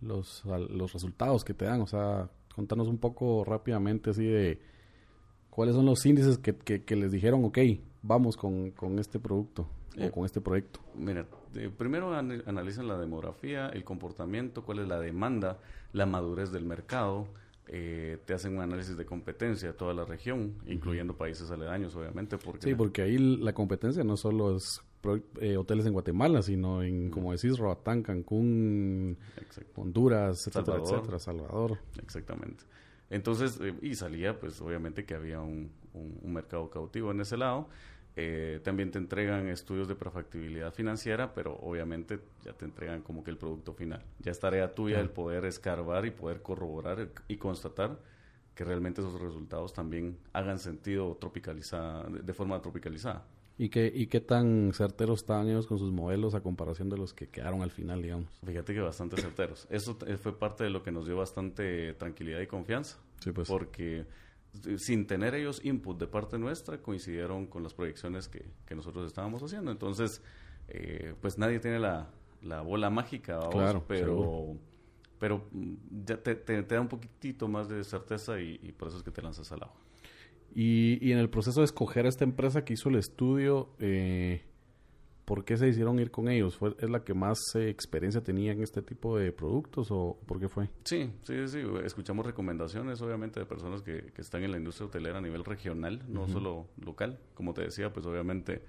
los, 0.01 0.43
los 0.45 0.91
resultados 0.93 1.43
que 1.43 1.53
te 1.53 1.65
dan? 1.65 1.81
O 1.81 1.87
sea, 1.87 2.29
contanos 2.55 2.87
un 2.87 2.97
poco 2.97 3.43
rápidamente 3.45 4.09
así 4.09 4.25
de 4.25 4.59
cuáles 5.51 5.75
son 5.75 5.85
los 5.85 6.03
índices 6.05 6.39
que, 6.39 6.55
que, 6.55 6.83
que 6.83 6.95
les 6.95 7.11
dijeron, 7.11 7.45
ok, 7.45 7.59
vamos 8.01 8.37
con, 8.37 8.71
con 8.71 8.97
este 8.97 9.19
producto 9.19 9.67
Eh, 9.97 10.07
o 10.07 10.11
con 10.11 10.25
este 10.25 10.41
proyecto. 10.41 10.79
Mira, 10.95 11.25
eh, 11.55 11.69
primero 11.75 12.13
an- 12.15 12.43
analizan 12.47 12.87
la 12.87 12.97
demografía, 12.97 13.69
el 13.69 13.83
comportamiento, 13.83 14.63
cuál 14.63 14.79
es 14.79 14.87
la 14.87 14.99
demanda, 14.99 15.57
la 15.93 16.05
madurez 16.07 16.51
del 16.51 16.65
mercado, 16.65 17.27
eh, 17.69 18.17
te 18.25 18.33
hacen 18.33 18.55
un 18.55 18.61
análisis 18.61 18.95
de 18.97 19.05
competencia 19.05 19.69
de 19.69 19.73
toda 19.73 19.93
la 19.93 20.05
región, 20.05 20.53
incluyendo 20.67 21.15
países 21.17 21.51
aledaños, 21.51 21.95
obviamente, 21.95 22.37
porque 22.37 22.67
Sí, 22.67 22.75
porque 22.75 23.01
ahí 23.01 23.17
la 23.17 23.53
competencia 23.53 24.03
no 24.03 24.15
solo 24.17 24.55
es 24.55 24.81
pro- 25.01 25.21
eh, 25.41 25.57
hoteles 25.57 25.85
en 25.85 25.93
Guatemala, 25.93 26.41
sino 26.41 26.81
en, 26.83 27.09
como 27.09 27.31
decís, 27.33 27.57
Roatán, 27.57 28.03
Cancún, 28.03 29.17
Exacto. 29.37 29.81
Honduras, 29.81 30.47
etcétera, 30.47 30.65
Salvador. 30.65 30.93
etcétera, 30.95 31.19
Salvador. 31.19 31.77
Exactamente. 32.01 32.63
Entonces, 33.09 33.59
eh, 33.61 33.73
y 33.81 33.95
salía, 33.95 34.39
pues 34.39 34.59
obviamente 34.61 35.05
que 35.05 35.13
había 35.15 35.39
un, 35.41 35.71
un- 35.93 36.19
un 36.21 36.33
mercado 36.33 36.69
cautivo 36.69 37.11
en 37.11 37.21
ese 37.21 37.37
lado. 37.37 37.67
Eh, 38.19 38.61
también 38.63 38.89
te 38.89 38.97
entregan 38.97 39.47
estudios 39.47 39.87
de 39.87 39.93
perfectibilidad 39.93 40.73
financiera, 40.73 41.35
pero 41.35 41.55
obviamente 41.61 42.19
ya 42.43 42.51
te 42.51 42.65
entregan 42.65 43.03
como 43.03 43.23
que 43.23 43.29
el 43.29 43.37
producto 43.37 43.73
final. 43.73 44.03
Ya 44.17 44.31
es 44.31 44.39
tarea 44.39 44.73
tuya 44.73 44.99
el 44.99 45.11
poder 45.11 45.45
escarbar 45.45 46.03
y 46.07 46.09
poder 46.09 46.41
corroborar 46.41 47.09
y 47.27 47.37
constatar 47.37 47.99
que 48.55 48.63
realmente 48.63 49.01
esos 49.01 49.21
resultados 49.21 49.71
también 49.71 50.17
hagan 50.33 50.57
sentido 50.57 51.15
tropicalizada, 51.21 52.09
de, 52.09 52.33
forma 52.33 52.59
tropicalizada. 52.59 53.23
¿Y 53.55 53.69
qué, 53.69 53.91
¿Y 53.93 54.07
qué 54.07 54.19
tan 54.19 54.73
certeros 54.73 55.19
estaban 55.19 55.47
ellos 55.47 55.67
con 55.67 55.77
sus 55.77 55.91
modelos 55.91 56.33
a 56.33 56.41
comparación 56.41 56.89
de 56.89 56.97
los 56.97 57.13
que 57.13 57.27
quedaron 57.27 57.61
al 57.61 57.69
final, 57.69 58.01
digamos? 58.01 58.39
Fíjate 58.43 58.73
que 58.73 58.79
bastante 58.79 59.21
certeros. 59.21 59.67
Eso 59.69 59.95
fue 60.19 60.39
parte 60.39 60.63
de 60.63 60.71
lo 60.71 60.81
que 60.81 60.91
nos 60.91 61.05
dio 61.05 61.17
bastante 61.17 61.93
tranquilidad 61.93 62.39
y 62.39 62.47
confianza. 62.47 62.97
Sí, 63.19 63.31
pues. 63.31 63.47
Porque 63.47 64.05
sin 64.77 65.07
tener 65.07 65.35
ellos 65.35 65.61
input 65.63 65.99
de 65.99 66.07
parte 66.07 66.37
nuestra, 66.37 66.81
coincidieron 66.81 67.47
con 67.47 67.63
las 67.63 67.73
proyecciones 67.73 68.27
que, 68.27 68.45
que 68.65 68.75
nosotros 68.75 69.05
estábamos 69.07 69.41
haciendo. 69.43 69.71
Entonces, 69.71 70.21
eh, 70.69 71.13
pues 71.21 71.37
nadie 71.37 71.59
tiene 71.59 71.79
la, 71.79 72.09
la 72.41 72.61
bola 72.61 72.89
mágica, 72.89 73.39
claro, 73.49 73.83
pero, 73.87 74.57
pero 75.19 75.47
mm, 75.51 75.73
ya 76.05 76.21
te, 76.21 76.35
te, 76.35 76.61
da 76.63 76.81
un 76.81 76.87
poquitito 76.87 77.47
más 77.47 77.69
de 77.69 77.83
certeza 77.83 78.39
y, 78.41 78.73
por 78.77 78.89
eso 78.89 78.97
es 78.97 79.03
que 79.03 79.11
te 79.11 79.21
lanzas 79.21 79.51
al 79.51 79.63
agua. 79.63 79.75
Y, 80.53 80.97
y, 81.01 81.11
en 81.11 81.19
el 81.19 81.29
proceso 81.29 81.61
de 81.61 81.65
escoger 81.65 82.05
a 82.05 82.09
esta 82.09 82.23
empresa 82.23 82.63
que 82.65 82.73
hizo 82.73 82.89
el 82.89 82.95
estudio, 82.95 83.69
eh, 83.79 84.43
¿por 85.27 85.43
qué 85.43 85.57
se 85.57 85.67
hicieron 85.67 85.99
ir 85.99 86.09
con 86.09 86.29
ellos? 86.29 86.55
¿Fue, 86.55 86.73
¿Es 86.79 86.89
la 86.89 87.03
que 87.03 87.13
más 87.13 87.37
eh, 87.55 87.67
experiencia 87.67 88.23
tenía 88.23 88.53
en 88.53 88.63
este 88.63 88.81
tipo 88.81 89.17
de 89.17 89.33
productos 89.33 89.89
o 89.91 90.17
por 90.25 90.39
qué 90.39 90.47
fue? 90.47 90.69
Sí, 90.85 91.11
sí, 91.23 91.47
sí. 91.49 91.59
Escuchamos 91.83 92.25
recomendaciones, 92.25 93.01
obviamente, 93.01 93.41
de 93.41 93.45
personas 93.45 93.81
que, 93.81 94.05
que 94.13 94.21
están 94.21 94.43
en 94.43 94.51
la 94.51 94.57
industria 94.57 94.87
hotelera 94.87 95.17
a 95.17 95.21
nivel 95.21 95.43
regional, 95.43 96.01
no 96.07 96.29
solo 96.29 96.69
local. 96.77 97.19
Como 97.33 97.53
te 97.53 97.63
decía, 97.63 97.91
pues 97.91 98.05
obviamente 98.05 98.63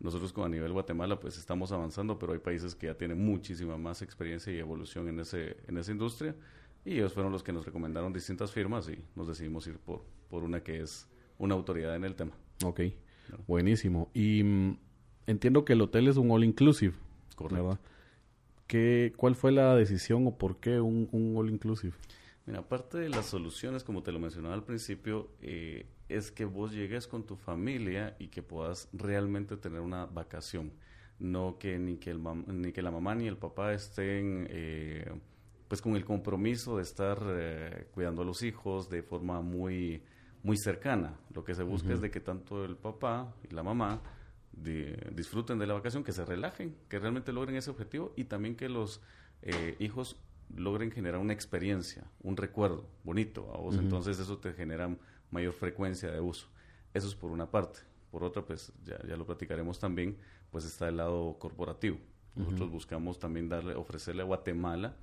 nosotros 0.00 0.34
con 0.34 0.44
a 0.44 0.50
nivel 0.50 0.72
Guatemala 0.72 1.18
pues 1.18 1.38
estamos 1.38 1.72
avanzando, 1.72 2.18
pero 2.18 2.34
hay 2.34 2.40
países 2.40 2.74
que 2.74 2.88
ya 2.88 2.94
tienen 2.94 3.24
muchísima 3.24 3.78
más 3.78 4.02
experiencia 4.02 4.52
y 4.52 4.58
evolución 4.58 5.08
en, 5.08 5.20
ese, 5.20 5.56
en 5.66 5.78
esa 5.78 5.92
industria 5.92 6.36
y 6.84 6.94
ellos 6.94 7.14
fueron 7.14 7.32
los 7.32 7.42
que 7.42 7.54
nos 7.54 7.64
recomendaron 7.64 8.12
distintas 8.12 8.52
firmas 8.52 8.86
y 8.90 9.02
nos 9.16 9.28
decidimos 9.28 9.66
ir 9.66 9.78
por, 9.78 10.04
por 10.28 10.42
una 10.42 10.62
que 10.62 10.80
es 10.80 11.08
una 11.38 11.54
autoridad 11.54 11.96
en 11.96 12.04
el 12.04 12.16
tema. 12.16 12.32
Ok, 12.64 12.80
buenísimo. 13.46 14.10
Y 14.12 14.42
mm, 14.42 14.76
entiendo 15.26 15.64
que 15.64 15.74
el 15.74 15.80
hotel 15.80 16.08
es 16.08 16.16
un 16.16 16.30
all 16.30 16.44
inclusive. 16.44 16.94
Correcto. 17.36 17.78
¿Qué, 18.66 19.12
¿Cuál 19.16 19.34
fue 19.34 19.52
la 19.52 19.74
decisión 19.74 20.26
o 20.26 20.36
por 20.36 20.56
qué 20.56 20.80
un, 20.80 21.08
un 21.12 21.36
all 21.36 21.50
inclusive? 21.50 21.92
Mira, 22.46 22.60
aparte 22.60 22.98
de 22.98 23.08
las 23.08 23.26
soluciones, 23.26 23.84
como 23.84 24.02
te 24.02 24.10
lo 24.10 24.18
mencionaba 24.18 24.54
al 24.54 24.64
principio, 24.64 25.28
eh, 25.42 25.86
es 26.08 26.32
que 26.32 26.44
vos 26.44 26.72
llegues 26.72 27.06
con 27.06 27.24
tu 27.24 27.36
familia 27.36 28.16
y 28.18 28.28
que 28.28 28.42
puedas 28.42 28.88
realmente 28.92 29.56
tener 29.56 29.80
una 29.80 30.06
vacación. 30.06 30.72
No 31.18 31.56
que 31.58 31.78
ni 31.78 31.98
que, 31.98 32.10
el 32.10 32.20
ni 32.46 32.72
que 32.72 32.82
la 32.82 32.90
mamá 32.90 33.14
ni 33.14 33.28
el 33.28 33.36
papá 33.36 33.72
estén 33.72 34.48
eh, 34.50 35.08
pues 35.68 35.80
con 35.80 35.94
el 35.94 36.04
compromiso 36.04 36.78
de 36.78 36.82
estar 36.82 37.18
eh, 37.24 37.86
cuidando 37.94 38.22
a 38.22 38.24
los 38.24 38.42
hijos 38.42 38.90
de 38.90 39.02
forma 39.04 39.40
muy, 39.40 40.02
muy 40.42 40.56
cercana. 40.56 41.16
Lo 41.32 41.44
que 41.44 41.54
se 41.54 41.62
busca 41.62 41.92
es 41.92 42.00
de 42.00 42.10
que 42.10 42.20
tanto 42.20 42.64
el 42.64 42.76
papá 42.76 43.34
y 43.48 43.54
la 43.54 43.62
mamá 43.62 44.02
disfruten 44.52 45.58
de 45.58 45.66
la 45.66 45.74
vacación, 45.74 46.04
que 46.04 46.12
se 46.12 46.24
relajen, 46.24 46.76
que 46.88 46.98
realmente 46.98 47.32
logren 47.32 47.56
ese 47.56 47.70
objetivo 47.70 48.12
y 48.16 48.24
también 48.24 48.56
que 48.56 48.68
los 48.68 49.00
hijos 49.78 50.16
logren 50.54 50.90
generar 50.90 51.20
una 51.20 51.32
experiencia, 51.32 52.04
un 52.20 52.36
recuerdo 52.36 52.88
bonito 53.04 53.50
a 53.54 53.58
vos. 53.58 53.76
Entonces 53.76 54.18
eso 54.18 54.38
te 54.38 54.52
genera 54.52 54.94
mayor 55.30 55.52
frecuencia 55.52 56.10
de 56.10 56.20
uso. 56.20 56.48
Eso 56.94 57.08
es 57.08 57.14
por 57.14 57.30
una 57.30 57.50
parte. 57.50 57.80
Por 58.10 58.22
otra, 58.22 58.42
pues 58.42 58.72
ya, 58.84 58.98
ya 59.06 59.16
lo 59.16 59.24
platicaremos 59.24 59.78
también, 59.78 60.18
pues 60.50 60.64
está 60.64 60.88
el 60.88 60.98
lado 60.98 61.36
corporativo. 61.38 61.98
Nosotros 62.34 62.70
buscamos 62.70 63.18
también 63.18 63.48
darle, 63.48 63.74
ofrecerle 63.74 64.22
a 64.22 64.24
Guatemala 64.24 64.96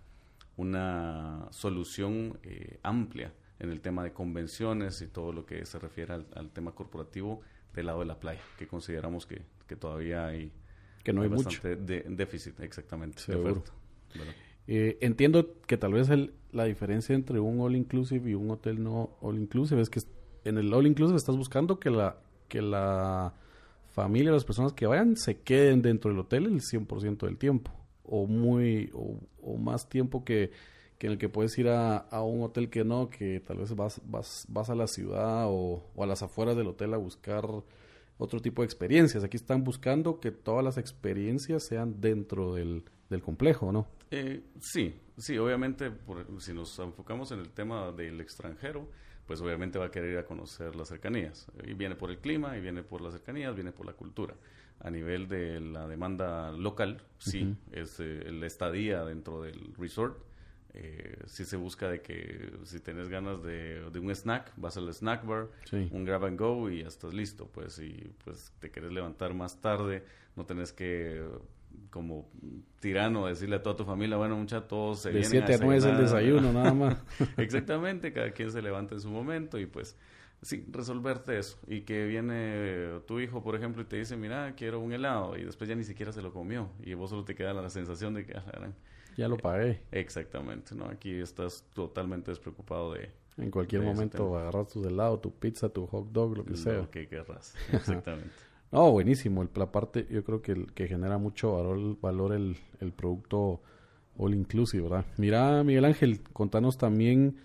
una 0.57 1.47
solución 1.51 2.39
eh, 2.43 2.79
amplia 2.83 3.33
en 3.59 3.69
el 3.69 3.81
tema 3.81 4.03
de 4.03 4.13
convenciones 4.13 5.01
y 5.01 5.07
todo 5.07 5.31
lo 5.31 5.45
que 5.45 5.65
se 5.65 5.79
refiere 5.79 6.13
al, 6.13 6.49
tema 6.51 6.73
corporativo 6.73 7.41
del 7.73 7.85
lado 7.85 7.99
de 7.99 8.05
la 8.05 8.19
playa, 8.19 8.41
que 8.57 8.67
consideramos 8.67 9.25
que, 9.25 9.41
que 9.67 9.75
todavía 9.75 10.27
hay, 10.27 10.51
que 11.03 11.13
no 11.13 11.21
hay, 11.21 11.29
bastante 11.29 11.75
De, 11.75 12.03
déficit, 12.07 12.59
exactamente, 12.59 13.21
de 13.27 13.35
oferta. 13.35 13.71
Eh, 14.67 14.97
entiendo 15.01 15.55
que 15.65 15.77
tal 15.77 15.93
vez 15.93 16.09
el, 16.09 16.33
la 16.51 16.65
diferencia 16.65 17.15
entre 17.15 17.39
un 17.39 17.59
all 17.61 17.75
inclusive 17.75 18.29
y 18.29 18.35
un 18.35 18.51
hotel 18.51 18.83
no 18.83 19.17
all 19.21 19.37
inclusive 19.37 19.81
es 19.81 19.89
que 19.89 19.99
en 20.43 20.57
el 20.57 20.71
all 20.73 20.85
inclusive 20.85 21.17
estás 21.17 21.35
buscando 21.35 21.79
que 21.79 21.89
la 21.89 22.17
que 22.47 22.61
la 22.61 23.33
familia, 23.89 24.31
las 24.31 24.45
personas 24.45 24.73
que 24.73 24.85
vayan 24.85 25.15
se 25.15 25.41
queden 25.41 25.81
dentro 25.81 26.11
del 26.11 26.19
hotel 26.19 26.45
el 26.45 26.61
100% 26.61 27.25
del 27.25 27.37
tiempo 27.37 27.71
o 28.03 28.25
muy 28.25 28.91
o, 28.93 29.57
más 29.57 29.89
tiempo 29.89 30.23
que, 30.23 30.51
que, 30.99 31.07
en 31.07 31.13
el 31.13 31.17
que 31.17 31.29
puedes 31.29 31.57
ir 31.57 31.69
a, 31.69 31.97
a, 31.97 32.21
un 32.21 32.43
hotel 32.43 32.69
que 32.69 32.83
no, 32.83 33.09
que 33.09 33.39
tal 33.39 33.57
vez 33.57 33.75
vas 33.75 34.01
vas 34.05 34.45
vas 34.49 34.69
a 34.69 34.75
la 34.75 34.85
ciudad 34.85 35.45
o, 35.47 35.89
o 35.95 36.03
a 36.03 36.05
las 36.05 36.21
afueras 36.21 36.55
del 36.55 36.67
hotel 36.67 36.93
a 36.93 36.97
buscar 36.97 37.45
otro 38.19 38.41
tipo 38.41 38.61
de 38.61 38.65
experiencias. 38.65 39.23
Aquí 39.23 39.37
están 39.37 39.63
buscando 39.63 40.19
que 40.19 40.31
todas 40.31 40.63
las 40.63 40.77
experiencias 40.77 41.63
sean 41.63 41.99
dentro 41.99 42.53
del, 42.53 42.83
del 43.09 43.21
complejo, 43.21 43.71
¿no? 43.71 43.87
Eh, 44.11 44.43
sí, 44.59 44.93
sí, 45.17 45.37
obviamente, 45.37 45.91
si 46.39 46.53
nos 46.53 46.77
enfocamos 46.79 47.31
en 47.31 47.39
el 47.39 47.49
tema 47.51 47.91
del 47.91 48.19
extranjero, 48.19 48.89
pues 49.25 49.39
obviamente 49.41 49.79
va 49.79 49.85
a 49.85 49.91
querer 49.91 50.11
ir 50.11 50.17
a 50.17 50.25
conocer 50.25 50.75
las 50.75 50.89
cercanías. 50.89 51.47
Y 51.63 51.73
viene 51.73 51.95
por 51.95 52.11
el 52.11 52.19
clima, 52.19 52.57
y 52.57 52.61
viene 52.61 52.83
por 52.83 52.99
las 52.99 53.13
cercanías, 53.13 53.55
viene 53.55 53.71
por 53.71 53.85
la 53.85 53.93
cultura. 53.93 54.35
A 54.81 54.89
nivel 54.89 55.27
de 55.27 55.59
la 55.61 55.87
demanda 55.87 56.51
local, 56.51 57.01
sí, 57.19 57.55
es 57.71 57.99
eh, 57.99 58.23
el 58.25 58.43
estadía 58.43 59.03
dentro 59.05 59.41
del 59.41 59.73
resort 59.77 60.28
eh, 60.81 61.17
si 61.25 61.43
se 61.43 61.57
busca 61.57 61.89
de 61.89 62.01
que 62.01 62.51
si 62.63 62.79
tenés 62.79 63.09
ganas 63.09 63.43
de, 63.43 63.83
un 64.01 64.09
snack, 64.11 64.53
vas 64.55 64.77
al 64.77 64.87
snack 64.93 65.25
bar, 65.25 65.49
un 65.91 66.05
grab 66.05 66.25
and 66.25 66.39
go 66.39 66.69
y 66.69 66.81
ya 66.81 66.87
estás 66.87 67.13
listo. 67.13 67.47
Pues 67.47 67.73
si 67.73 68.13
pues 68.23 68.53
te 68.59 68.71
quieres 68.71 68.93
levantar 68.93 69.33
más 69.33 69.59
tarde, 69.59 70.05
no 70.37 70.45
tenés 70.45 70.71
que 70.71 71.21
como 71.89 72.29
tirano 72.79 73.27
decirle 73.27 73.57
a 73.57 73.63
toda 73.63 73.75
tu 73.75 73.83
familia, 73.83 74.17
bueno 74.17 74.37
mucha 74.37 74.67
todos 74.67 75.01
se 75.01 75.11
de 75.11 75.23
7 75.23 75.53
a 75.53 75.57
9 75.57 75.77
es 75.77 75.85
el 75.85 75.97
desayuno 75.97 76.53
nada 76.53 76.73
más. 76.73 77.03
Exactamente, 77.37 78.13
cada 78.13 78.31
quien 78.31 78.51
se 78.51 78.61
levanta 78.61 78.95
en 78.95 79.01
su 79.01 79.09
momento 79.09 79.59
y 79.59 79.65
pues 79.65 79.97
sí, 80.41 80.65
resolverte 80.71 81.37
eso. 81.37 81.59
Y 81.67 81.81
que 81.81 82.05
viene 82.05 83.01
tu 83.05 83.19
hijo, 83.19 83.43
por 83.43 83.55
ejemplo, 83.55 83.81
y 83.81 83.85
te 83.85 83.97
dice, 83.97 84.15
mira, 84.15 84.53
quiero 84.55 84.79
un 84.79 84.93
helado, 84.93 85.37
y 85.37 85.43
después 85.43 85.69
ya 85.69 85.75
ni 85.75 85.83
siquiera 85.83 86.13
se 86.13 86.21
lo 86.21 86.31
comió, 86.31 86.69
y 86.81 86.93
vos 86.93 87.09
solo 87.09 87.25
te 87.25 87.35
queda 87.35 87.53
la 87.53 87.69
sensación 87.69 88.13
de 88.13 88.25
que... 88.25 88.37
Ah, 88.37 88.69
ya 89.19 89.27
lo 89.27 89.37
pagué. 89.37 89.81
exactamente, 89.91 90.75
¿no? 90.75 90.85
Aquí 90.85 91.13
estás 91.19 91.63
totalmente 91.73 92.31
despreocupado 92.31 92.93
de... 92.93 93.11
En 93.37 93.51
cualquier 93.51 93.83
momento 93.83 94.37
agarras 94.37 94.69
tu 94.69 94.85
helado, 94.85 95.19
tu 95.19 95.31
pizza, 95.31 95.69
tu 95.69 95.87
hot 95.87 96.11
dog, 96.11 96.37
lo 96.37 96.45
que 96.45 96.57
sea. 96.57 96.73
Lo 96.73 96.91
que 96.91 97.07
querrás, 97.07 97.55
exactamente. 97.71 98.31
no, 98.71 98.91
buenísimo. 98.91 99.41
El, 99.41 99.49
la 99.55 99.71
parte, 99.71 100.07
yo 100.09 100.23
creo 100.23 100.41
que, 100.41 100.65
que 100.73 100.87
genera 100.87 101.17
mucho 101.17 101.53
valor, 101.53 101.99
valor 102.01 102.33
el, 102.33 102.57
el 102.81 102.91
producto 102.91 103.61
all 104.17 104.33
inclusive, 104.33 104.83
¿verdad? 104.83 105.05
Mira, 105.17 105.63
Miguel 105.63 105.85
Ángel, 105.85 106.21
contanos 106.33 106.77
también 106.77 107.37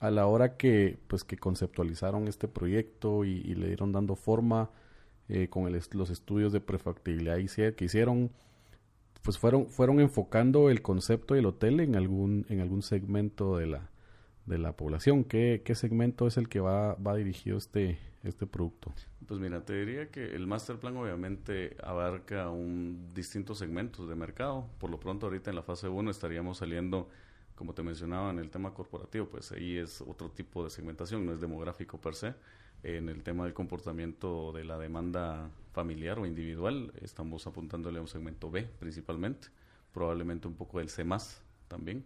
a 0.00 0.10
la 0.10 0.26
hora 0.26 0.56
que 0.56 0.98
pues 1.08 1.24
que 1.24 1.36
conceptualizaron 1.36 2.28
este 2.28 2.46
proyecto 2.46 3.24
y, 3.24 3.54
le 3.54 3.68
dieron 3.68 3.92
dando 3.92 4.14
forma 4.14 4.70
eh, 5.28 5.48
con 5.48 5.70
los 5.72 6.10
estudios 6.10 6.52
de 6.52 6.60
prefactibilidad 6.60 7.36
que 7.74 7.84
hicieron 7.84 8.30
pues 9.22 9.38
fueron 9.38 9.66
fueron 9.66 10.00
enfocando 10.00 10.70
el 10.70 10.82
concepto 10.82 11.34
del 11.34 11.46
hotel 11.46 11.80
en 11.80 11.96
algún 11.96 12.46
en 12.48 12.60
algún 12.60 12.82
segmento 12.82 13.56
de 13.56 13.66
la 13.66 13.90
de 14.46 14.58
la 14.58 14.72
población 14.72 15.24
qué, 15.24 15.62
qué 15.64 15.74
segmento 15.74 16.26
es 16.26 16.36
el 16.36 16.48
que 16.48 16.60
va 16.60 16.94
va 16.94 17.14
dirigido 17.14 17.58
este 17.58 17.98
este 18.24 18.46
producto 18.46 18.92
pues 19.26 19.40
mira 19.40 19.64
te 19.64 19.74
diría 19.74 20.10
que 20.10 20.34
el 20.34 20.46
master 20.46 20.78
plan 20.78 20.96
obviamente 20.96 21.76
abarca 21.82 22.50
un 22.50 23.08
distintos 23.14 23.58
segmentos 23.58 24.08
de 24.08 24.14
mercado 24.14 24.66
por 24.78 24.90
lo 24.90 24.98
pronto 24.98 25.26
ahorita 25.26 25.50
en 25.50 25.56
la 25.56 25.62
fase 25.62 25.88
1 25.88 26.10
estaríamos 26.10 26.58
saliendo 26.58 27.08
como 27.58 27.74
te 27.74 27.82
mencionaba 27.82 28.30
en 28.30 28.38
el 28.38 28.50
tema 28.50 28.72
corporativo, 28.72 29.26
pues 29.26 29.50
ahí 29.50 29.78
es 29.78 30.00
otro 30.00 30.30
tipo 30.30 30.62
de 30.62 30.70
segmentación, 30.70 31.26
no 31.26 31.32
es 31.32 31.40
demográfico 31.40 32.00
per 32.00 32.14
se. 32.14 32.34
En 32.84 33.08
el 33.08 33.24
tema 33.24 33.42
del 33.42 33.52
comportamiento 33.52 34.52
de 34.52 34.62
la 34.62 34.78
demanda 34.78 35.50
familiar 35.78 36.18
o 36.18 36.26
individual, 36.26 36.92
estamos 37.00 37.46
apuntándole 37.46 37.98
a 37.98 38.00
un 38.00 38.08
segmento 38.08 38.50
B 38.50 38.64
principalmente, 38.80 39.46
probablemente 39.92 40.48
un 40.48 40.54
poco 40.54 40.80
del 40.80 40.88
C 40.88 41.04
también, 41.68 42.04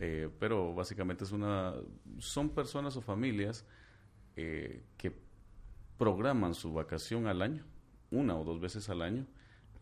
eh, 0.00 0.28
pero 0.38 0.72
básicamente 0.72 1.24
es 1.24 1.32
una, 1.32 1.74
son 2.18 2.50
personas 2.50 2.96
o 2.96 3.00
familias 3.00 3.64
eh, 4.36 4.84
que 4.96 5.10
programan 5.96 6.54
su 6.54 6.72
vacación 6.72 7.26
al 7.26 7.42
año, 7.42 7.64
una 8.12 8.36
o 8.36 8.44
dos 8.44 8.60
veces 8.60 8.88
al 8.88 9.02
año, 9.02 9.26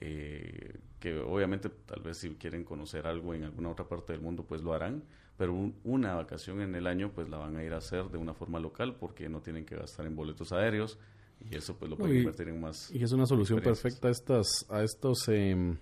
eh, 0.00 0.78
que 0.98 1.18
obviamente 1.18 1.68
tal 1.68 2.00
vez 2.00 2.16
si 2.16 2.30
quieren 2.36 2.64
conocer 2.64 3.06
algo 3.06 3.34
en 3.34 3.44
alguna 3.44 3.68
otra 3.68 3.86
parte 3.86 4.14
del 4.14 4.22
mundo 4.22 4.46
pues 4.46 4.62
lo 4.62 4.72
harán, 4.72 5.04
pero 5.36 5.52
una 5.84 6.14
vacación 6.14 6.62
en 6.62 6.74
el 6.74 6.86
año 6.86 7.10
pues 7.14 7.28
la 7.28 7.36
van 7.36 7.56
a 7.56 7.62
ir 7.62 7.74
a 7.74 7.78
hacer 7.78 8.08
de 8.08 8.16
una 8.16 8.32
forma 8.32 8.60
local 8.60 8.96
porque 8.98 9.28
no 9.28 9.42
tienen 9.42 9.66
que 9.66 9.76
gastar 9.76 10.06
en 10.06 10.16
boletos 10.16 10.52
aéreos 10.52 10.98
y 11.40 11.56
eso 11.56 11.76
pues 11.76 11.90
lo 11.90 11.96
pueden 11.96 12.18
invertir 12.18 12.48
en 12.48 12.60
más. 12.60 12.90
Y 12.92 13.02
es 13.02 13.12
una 13.12 13.26
solución 13.26 13.60
perfecta 13.60 14.08
a, 14.08 14.10
estas, 14.10 14.66
a 14.68 14.82
estos 14.82 15.28
em, 15.28 15.76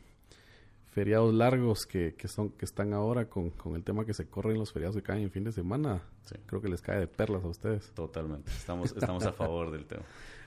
feriados 0.87 1.33
largos 1.35 1.87
que, 1.87 2.15
que, 2.15 2.29
son, 2.29 2.51
que 2.51 2.65
están 2.65 2.93
ahora 2.93 3.29
con, 3.29 3.51
con, 3.51 3.75
el 3.75 3.85
tema 3.85 4.05
que 4.05 4.15
se 4.15 4.27
corren 4.27 4.59
los 4.59 4.73
feriados 4.73 4.97
que 4.97 5.03
caen 5.03 5.23
en 5.23 5.31
fin 5.31 5.45
de 5.45 5.53
semana. 5.53 6.03
Creo 6.47 6.61
que 6.61 6.69
les 6.69 6.83
cae 6.83 6.99
de 7.01 7.07
perlas 7.07 7.45
a 7.45 7.49
ustedes. 7.49 7.93
Totalmente, 7.93 8.51
estamos, 8.51 8.93
estamos 8.93 9.25
a 9.25 9.33
favor 9.35 9.71
del 9.71 9.87
tema. 9.87 10.03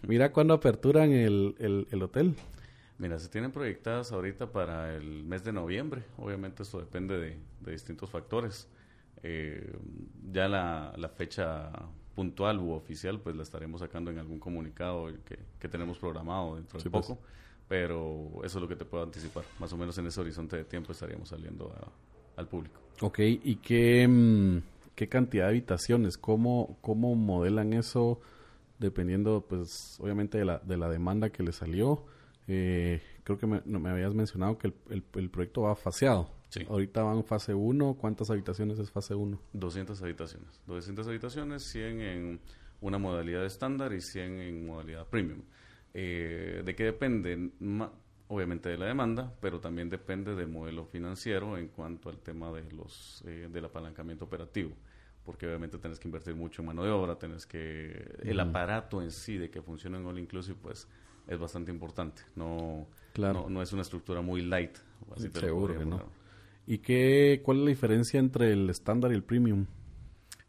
Mira 0.08 0.32
cuándo 0.32 0.54
aperturan 0.54 1.12
el, 1.12 1.56
el, 1.60 1.88
el 1.90 2.04
hotel. 2.04 2.36
Mira, 3.00 3.20
se 3.20 3.30
tienen 3.30 3.52
proyectadas 3.52 4.12
ahorita 4.12 4.52
para 4.52 4.96
el 4.96 5.24
mes 5.24 5.44
de 5.44 5.54
noviembre. 5.54 6.04
Obviamente 6.18 6.64
esto 6.64 6.80
depende 6.80 7.18
de, 7.18 7.72
distintos 7.72 8.10
factores. 8.10 8.68
Eh, 9.22 9.72
ya 10.32 10.48
la, 10.48 11.12
fecha 11.16 11.72
puntual 12.18 12.58
u 12.60 12.72
oficial, 12.72 13.20
pues 13.20 13.36
la 13.36 13.44
estaremos 13.44 13.80
sacando 13.82 14.10
en 14.10 14.18
algún 14.18 14.40
comunicado 14.40 15.06
que, 15.24 15.38
que 15.60 15.68
tenemos 15.70 16.00
programado 16.00 16.56
dentro 16.56 16.80
de 16.82 16.90
pues. 16.90 17.06
poco. 17.06 17.20
Pero 17.68 18.32
eso 18.44 18.58
es 18.58 18.62
lo 18.62 18.68
que 18.68 18.76
te 18.76 18.86
puedo 18.86 19.04
anticipar. 19.04 19.44
Más 19.60 19.72
o 19.72 19.78
menos 19.78 19.96
en 20.00 20.08
ese 20.08 20.20
horizonte 20.20 20.56
de 20.58 20.64
tiempo 20.64 20.94
estaríamos 20.94 21.30
saliendo 21.30 21.72
a- 21.80 22.40
al 22.42 22.48
público. 22.48 22.80
Ok, 23.02 23.20
¿y 23.20 23.58
qué, 23.58 24.08
mm, 24.08 24.58
qué 24.96 25.08
cantidad 25.08 25.44
de 25.44 25.50
habitaciones? 25.52 26.18
¿Cómo, 26.18 26.80
cómo 26.82 27.14
modelan 27.14 27.74
eso 27.74 28.20
dependiendo, 28.80 29.46
pues, 29.48 30.00
obviamente 30.00 30.40
de 30.40 30.46
la, 30.46 30.58
de 30.58 30.78
la 30.78 30.90
demanda 30.90 31.30
que 31.30 31.44
le 31.44 31.52
salió? 31.52 32.04
Eh, 32.48 33.00
creo 33.24 33.38
que 33.38 33.46
me, 33.46 33.62
no, 33.66 33.80
me 33.80 33.92
habías 33.92 34.16
mencionado 34.16 34.58
que 34.58 34.68
el, 34.68 34.74
el- 34.90 35.04
el 35.14 35.30
proyecto 35.30 35.62
va 35.62 35.76
faseado. 35.76 36.30
Sí. 36.50 36.66
Ahorita 36.70 37.04
va 37.04 37.14
en 37.14 37.24
fase 37.24 37.54
1. 37.54 37.96
¿Cuántas 38.00 38.30
habitaciones 38.30 38.80
es 38.80 38.90
fase 38.92 39.16
1? 39.16 39.40
200 39.54 40.02
habitaciones. 40.02 40.62
200 40.66 41.08
habitaciones, 41.08 41.64
100 41.64 42.02
en 42.02 42.40
una 42.82 42.98
modalidad 42.98 43.46
estándar 43.46 43.94
y 43.94 44.02
100 44.02 44.40
en 44.40 44.66
modalidad 44.66 45.06
premium. 45.08 45.42
Eh, 45.94 46.62
¿De 46.66 46.76
qué 46.76 46.84
depende? 46.86 47.52
Ma- 47.60 47.92
obviamente 48.30 48.70
de 48.70 48.78
la 48.78 48.86
demanda, 48.86 49.34
pero 49.42 49.60
también 49.60 49.90
depende 49.90 50.36
del 50.36 50.50
modelo 50.50 50.86
financiero 50.86 51.58
en 51.58 51.70
cuanto 51.70 52.10
al 52.10 52.18
tema 52.20 52.52
de 52.52 52.70
los 52.74 53.24
eh, 53.26 53.48
del 53.52 53.66
apalancamiento 53.66 54.26
operativo. 54.26 54.72
Porque 55.26 55.46
obviamente 55.48 55.78
tenés 55.78 56.00
que 56.00 56.08
invertir 56.08 56.36
mucho 56.36 56.62
en 56.62 56.68
mano 56.68 56.84
de 56.84 56.90
obra, 56.92 57.18
tenés 57.18 57.46
que... 57.46 58.16
El 58.24 58.40
aparato 58.40 59.02
en 59.02 59.12
sí 59.12 59.38
de 59.38 59.50
que 59.50 59.62
funcione 59.62 59.98
en 59.98 60.06
All 60.06 60.18
Inclusive, 60.20 60.58
pues 60.62 60.88
es 61.28 61.38
bastante 61.40 61.72
importante. 61.72 62.22
No, 62.36 62.88
Claro. 63.14 63.42
no, 63.44 63.50
no 63.50 63.62
es 63.62 63.74
una 63.74 63.82
estructura 63.82 64.22
muy 64.22 64.42
light. 64.42 64.78
así 65.16 65.30
Seguro 65.30 65.78
que 65.78 65.86
no. 65.86 66.02
¿Y 66.68 66.80
qué, 66.80 67.42
cuál 67.44 67.58
es 67.60 67.64
la 67.64 67.70
diferencia 67.70 68.20
entre 68.20 68.52
el 68.54 68.70
estándar 68.70 69.12
y 69.12 69.16
el 69.16 69.24
premium? 69.24 69.66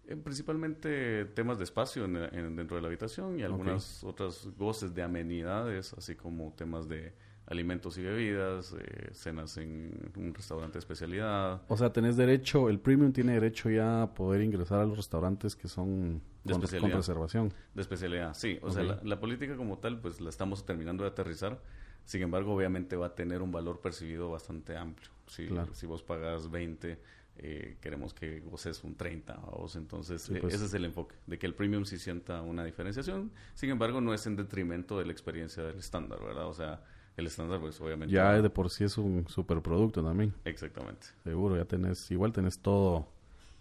Eh, 0.06 0.16
principalmente 0.16 1.26
temas 1.26 1.58
de 1.58 1.64
espacio 1.64 2.04
en, 2.06 2.16
en- 2.16 2.56
dentro 2.56 2.76
de 2.76 2.82
la 2.82 2.88
habitación 2.88 3.38
y 3.38 3.42
algunas 3.42 4.02
otras 4.04 4.48
goces 4.56 4.94
de 4.94 5.02
amenidades, 5.02 5.92
así 5.94 6.16
como 6.16 6.52
temas 6.54 6.88
de 6.88 7.14
alimentos 7.46 7.98
y 7.98 8.02
bebidas, 8.02 8.74
eh, 8.78 9.10
cenas 9.12 9.56
en 9.58 10.12
un 10.16 10.34
restaurante 10.34 10.74
de 10.74 10.78
especialidad. 10.80 11.62
O 11.68 11.76
sea, 11.76 11.92
tenés 11.92 12.16
derecho, 12.16 12.68
el 12.68 12.80
premium 12.80 13.12
tiene 13.12 13.32
derecho 13.34 13.70
ya 13.70 14.02
a 14.02 14.14
poder 14.14 14.42
ingresar 14.42 14.80
a 14.80 14.84
los 14.86 14.96
restaurantes 14.96 15.54
que 15.56 15.68
son 15.68 16.22
De 16.44 16.52
con, 16.52 16.52
especialidad. 16.54 16.90
con 16.90 16.92
reservación. 16.92 17.54
De 17.74 17.82
especialidad, 17.82 18.34
sí. 18.34 18.58
O 18.62 18.70
sea, 18.70 18.82
Ok. 18.82 18.84
la, 18.84 19.00
la 19.02 19.20
política 19.20 19.56
como 19.56 19.78
tal, 19.78 20.00
pues 20.00 20.20
la 20.20 20.30
estamos 20.30 20.64
terminando 20.66 21.04
de 21.04 21.10
aterrizar. 21.10 21.62
Sin 22.04 22.22
embargo, 22.22 22.54
obviamente 22.54 22.96
va 22.96 23.06
a 23.08 23.14
tener 23.14 23.42
un 23.42 23.52
valor 23.52 23.80
percibido 23.80 24.30
bastante 24.30 24.76
amplio. 24.76 25.10
Si, 25.28 25.46
Claro. 25.46 25.72
si 25.74 25.86
vos 25.86 26.02
pagas 26.02 26.50
20, 26.50 26.98
eh, 27.40 27.76
queremos 27.80 28.12
que 28.14 28.40
goces 28.40 28.82
un 28.84 28.96
30. 28.96 29.34
¿vos? 29.36 29.76
Entonces, 29.76 30.22
Sí, 30.22 30.34
eh, 30.34 30.40
pues. 30.40 30.54
ese 30.54 30.64
es 30.66 30.74
el 30.74 30.84
enfoque, 30.84 31.14
de 31.26 31.38
que 31.38 31.46
el 31.46 31.54
premium 31.54 31.84
sí 31.84 31.98
sienta 31.98 32.42
una 32.42 32.64
diferenciación. 32.64 33.30
Sin 33.54 33.70
embargo, 33.70 34.00
no 34.00 34.12
es 34.14 34.26
en 34.26 34.34
detrimento 34.36 34.98
de 34.98 35.04
la 35.06 35.12
experiencia 35.12 35.62
del 35.62 35.78
estándar, 35.78 36.18
¿verdad? 36.24 36.46
O 36.48 36.54
sea, 36.54 36.82
el 37.16 37.26
estándar, 37.26 37.60
pues 37.60 37.80
obviamente... 37.80 38.12
Ya 38.14 38.40
de 38.40 38.50
por 38.50 38.70
sí 38.70 38.84
es 38.84 38.96
un 38.98 39.26
superproducto 39.28 40.02
también. 40.02 40.34
Exactamente, 40.44 41.08
Seguro, 41.24 41.56
ya 41.56 41.64
tenés, 41.64 42.10
igual 42.10 42.32
tenés 42.32 42.58
todo, 42.60 43.06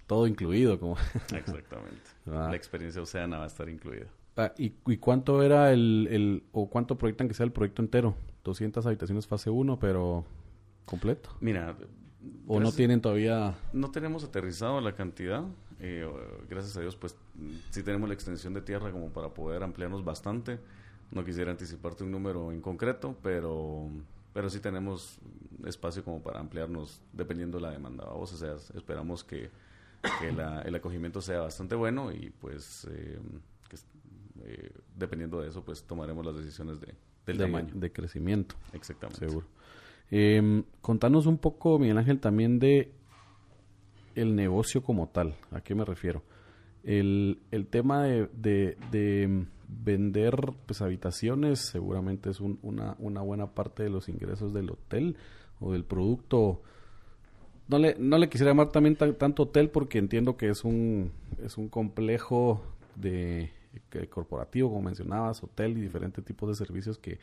todo 0.07 0.25
incluido. 0.27 0.79
como 0.79 0.95
exactamente. 1.36 2.01
Ah. 2.27 2.47
La 2.50 2.55
experiencia 2.55 3.01
oceana 3.01 3.38
va 3.39 3.43
a 3.45 3.47
estar 3.47 3.67
incluida. 3.69 4.07
Ah, 4.36 4.53
¿y, 4.57 4.74
y 4.86 4.97
cuánto 4.97 5.41
era 5.41 5.71
el, 5.74 6.07
el, 6.12 6.43
o 6.51 6.69
cuánto 6.69 6.97
proyectan 6.97 7.27
que 7.27 7.33
sea 7.33 7.45
el 7.45 7.51
proyecto 7.51 7.81
entero? 7.81 8.15
200 8.43 8.86
habitaciones 8.86 9.25
fase 9.27 9.50
1, 9.50 9.79
pero 9.79 10.24
completo. 10.88 11.29
Mira... 11.39 11.75
¿O 12.48 12.60
no 12.60 12.72
tienen 12.72 13.00
todavía 13.00 13.56
No 13.72 13.91
tenemos 13.91 14.24
aterrizado 14.24 14.82
la 14.82 14.96
cantidad. 14.96 15.44
eh, 15.79 16.06
gracias 16.50 16.75
a 16.75 16.82
Dios, 16.82 16.96
pues 16.96 17.15
sí 17.70 17.84
tenemos 17.84 18.10
la 18.10 18.15
extensión 18.15 18.53
de 18.53 18.62
tierra 18.62 18.91
como 18.91 19.10
para 19.12 19.29
poder 19.29 19.62
ampliarnos 19.63 20.03
bastante. 20.03 20.60
No 21.12 21.24
quisiera 21.24 21.51
anticiparte 21.51 22.03
un 22.03 22.12
número 22.12 22.51
en 22.51 22.60
concreto, 22.60 23.15
pero, 23.22 23.88
pero 24.34 24.50
sí 24.50 24.60
tenemos 24.60 25.20
espacio 25.66 26.03
como 26.03 26.22
para 26.22 26.40
ampliarnos 26.40 27.00
dependiendo 27.14 27.59
de 27.59 27.61
la 27.64 27.72
demanda. 27.72 28.03
Vamos, 28.05 28.33
o 28.33 28.38
sea, 28.38 28.55
esperamos 28.75 29.24
que, 29.24 29.50
que 30.20 30.31
la- 30.33 30.61
el 30.64 30.75
acogimiento 30.75 31.22
sea 31.22 31.42
bastante 31.42 31.75
bueno 31.75 32.11
y 32.11 32.29
pues 32.42 32.88
eh, 32.92 33.20
que, 33.70 33.77
eh, 34.44 34.72
dependiendo 34.98 35.40
de 35.40 35.48
eso, 35.50 35.64
pues 35.64 35.83
tomaremos 35.83 36.25
las 36.25 36.35
decisiones 36.35 36.81
de, 36.81 36.94
del 37.25 37.38
de, 37.38 37.44
tamaño. 37.46 37.72
de 37.74 37.92
crecimiento? 37.92 38.55
Exactamente. 38.74 39.25
Seguro. 39.25 39.46
Eh, 40.11 40.63
contanos 40.81 41.25
un 41.25 41.37
poco, 41.37 41.79
Miguel 41.79 41.98
Ángel, 41.98 42.20
también 42.20 42.59
de 42.59 42.91
el 44.15 44.35
negocio 44.35 44.81
como 44.81 45.07
tal. 45.09 45.35
¿A 45.51 45.61
qué 45.61 45.75
me 45.75 45.85
refiero? 45.85 46.24
El, 46.83 47.39
el 47.51 47.67
tema 47.67 48.03
de, 48.03 48.27
de- 48.33 48.77
de 48.91 49.46
vender 49.67 50.53
pues, 50.65 50.81
habitaciones 50.81 51.59
seguramente 51.59 52.29
es 52.29 52.39
un- 52.39 52.57
una, 52.63 52.96
una 53.00 53.22
buena 53.22 53.48
parte 53.48 53.83
de 53.83 53.89
los 53.89 54.07
ingresos 54.09 54.53
del 54.53 54.70
hotel 54.72 55.17
o 55.59 55.74
del 55.74 55.83
producto. 55.83 56.61
No 57.67 57.77
le, 57.77 57.96
no 58.00 58.17
le 58.17 58.29
quisiera 58.29 58.51
llamar 58.51 58.70
también 58.70 58.96
tan- 58.96 59.15
tanto 59.15 59.43
hotel 59.43 59.70
porque 59.70 59.98
entiendo 60.00 60.37
que 60.37 60.50
es 60.50 60.63
un, 60.63 61.11
es 61.43 61.57
un 61.57 61.67
complejo 61.67 62.63
de, 62.96 63.51
corporativo, 64.09 64.70
como 64.70 64.81
mencionabas, 64.83 65.44
hotel 65.44 65.77
y 65.77 65.81
diferentes 65.81 66.24
tipos 66.24 66.50
de 66.50 66.55
servicios 66.55 66.98
que, 66.98 67.20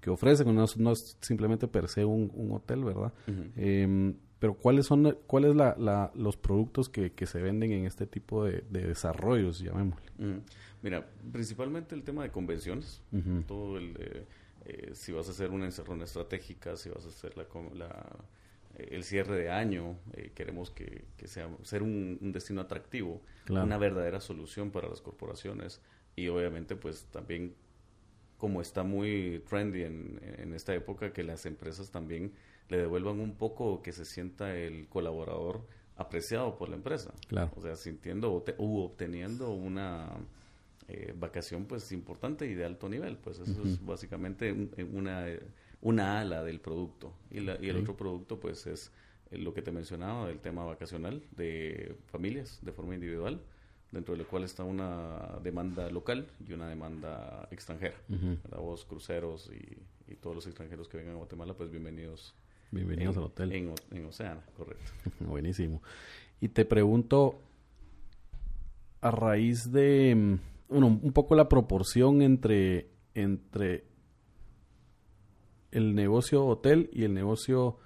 que 0.00 0.10
ofrecen. 0.10 0.54
No, 0.54 0.64
es- 0.64 0.76
no 0.76 0.92
es 0.92 1.16
simplemente 1.20 1.66
per 1.68 1.88
se 1.88 2.04
un, 2.04 2.30
un 2.34 2.52
hotel, 2.52 2.84
¿verdad? 2.84 3.12
Em, 3.56 4.14
pero 4.38 4.54
¿cuáles 4.54 4.86
son 4.86 5.16
cuáles 5.26 5.56
la, 5.56 5.74
la- 5.78 6.12
los 6.14 6.36
productos 6.36 6.88
que, 6.88 7.10
que 7.12 7.26
se 7.26 7.42
venden 7.42 7.72
en 7.72 7.86
este 7.86 8.06
tipo 8.06 8.44
de, 8.44 8.64
de 8.70 8.86
desarrollos, 8.86 9.58
llamémosle? 9.60 10.10
Mm. 10.18 10.38
Mira, 10.82 11.04
principalmente 11.32 11.94
el 11.96 12.04
tema 12.04 12.22
de 12.22 12.30
convenciones. 12.30 13.02
Todo 13.48 13.78
el, 13.78 13.96
eh, 13.98 14.24
eh, 14.66 14.90
si 14.94 15.10
vas 15.12 15.26
a 15.28 15.32
hacer 15.32 15.50
una 15.50 15.64
encerrona 15.64 16.04
estratégica, 16.04 16.76
si 16.76 16.88
vas 16.88 17.04
a 17.04 17.08
hacer 17.08 17.36
la, 17.36 17.46
la- 17.74 18.16
eh, 18.76 18.88
el 18.92 19.02
cierre 19.02 19.34
de 19.36 19.50
año, 19.50 19.96
eh, 20.12 20.30
queremos 20.36 20.70
que, 20.70 21.06
que 21.16 21.26
sea 21.26 21.48
ser 21.62 21.82
un, 21.82 22.16
un 22.20 22.30
destino 22.30 22.60
atractivo, 22.60 23.20
Claro. 23.44 23.66
una 23.66 23.76
verdadera 23.78 24.20
solución 24.20 24.70
para 24.70 24.88
las 24.88 25.00
corporaciones 25.00 25.80
y 26.22 26.28
obviamente 26.28 26.76
pues 26.76 27.04
también 27.10 27.54
como 28.36 28.60
está 28.60 28.82
muy 28.84 29.42
trendy 29.48 29.82
en, 29.82 30.20
en 30.38 30.54
esta 30.54 30.74
época, 30.74 31.12
que 31.12 31.24
las 31.24 31.44
empresas 31.46 31.90
también 31.90 32.32
le 32.68 32.78
devuelvan 32.78 33.18
un 33.20 33.34
poco, 33.36 33.82
que 33.82 33.92
se 33.92 34.04
sienta 34.04 34.54
el 34.56 34.86
colaborador 34.88 35.62
apreciado 35.96 36.56
por 36.56 36.68
la 36.68 36.76
empresa. 36.76 37.12
Claro. 37.26 37.50
O 37.56 37.60
sea, 37.62 37.74
sintiendo 37.74 38.32
o 38.32 38.44
u 38.58 38.78
obteniendo 38.82 39.50
una 39.50 40.08
eh, 40.86 41.12
vacación 41.18 41.64
pues 41.66 41.90
importante 41.90 42.46
y 42.46 42.54
de 42.54 42.64
alto 42.64 42.88
nivel. 42.88 43.16
Pues 43.16 43.40
eso 43.40 43.62
es 43.64 43.84
básicamente 43.84 44.52
un- 44.52 44.70
una, 44.92 45.26
una 45.80 46.20
ala 46.20 46.44
del 46.44 46.60
producto. 46.60 47.12
Y, 47.32 47.40
la- 47.40 47.58
y 47.60 47.68
el 47.68 47.78
otro 47.78 47.96
producto 47.96 48.38
pues 48.38 48.66
es 48.68 48.92
lo 49.32 49.52
que 49.52 49.62
te 49.62 49.72
mencionaba, 49.72 50.30
el 50.30 50.38
tema 50.38 50.64
vacacional 50.64 51.22
de 51.36 51.96
familias 52.06 52.60
de 52.62 52.72
forma 52.72 52.94
individual 52.94 53.40
dentro 53.90 54.14
de 54.14 54.18
lo 54.22 54.28
cual 54.28 54.44
está 54.44 54.64
una 54.64 55.38
demanda 55.42 55.90
local 55.90 56.26
y 56.46 56.52
una 56.52 56.68
demanda 56.68 57.48
extranjera. 57.50 57.96
¿verdad? 58.08 58.58
Vos, 58.60 58.84
cruceros 58.84 59.50
y, 59.52 60.12
y 60.12 60.16
todos 60.16 60.36
los 60.36 60.46
extranjeros 60.46 60.88
que 60.88 60.98
vengan 60.98 61.14
a 61.14 61.18
Guatemala, 61.18 61.54
pues 61.54 61.70
bienvenidos. 61.70 62.34
Bienvenidos 62.70 63.16
en- 63.16 63.22
al 63.22 63.26
hotel. 63.26 63.52
En, 63.52 63.72
en 63.90 64.04
Oceana, 64.06 64.42
correcto. 64.56 64.84
Buenísimo. 65.20 65.82
Y 66.40 66.48
te 66.48 66.64
pregunto, 66.64 67.40
a 69.00 69.10
raíz 69.10 69.72
de, 69.72 70.14
mm, 70.14 70.34
bueno, 70.70 70.86
un 71.02 71.12
poco 71.12 71.34
la 71.34 71.48
proporción 71.48 72.20
entre, 72.20 72.90
entre 73.14 73.84
el 75.70 75.94
negocio 75.94 76.44
hotel 76.46 76.90
y 76.92 77.04
el 77.04 77.14
negocio 77.14 77.78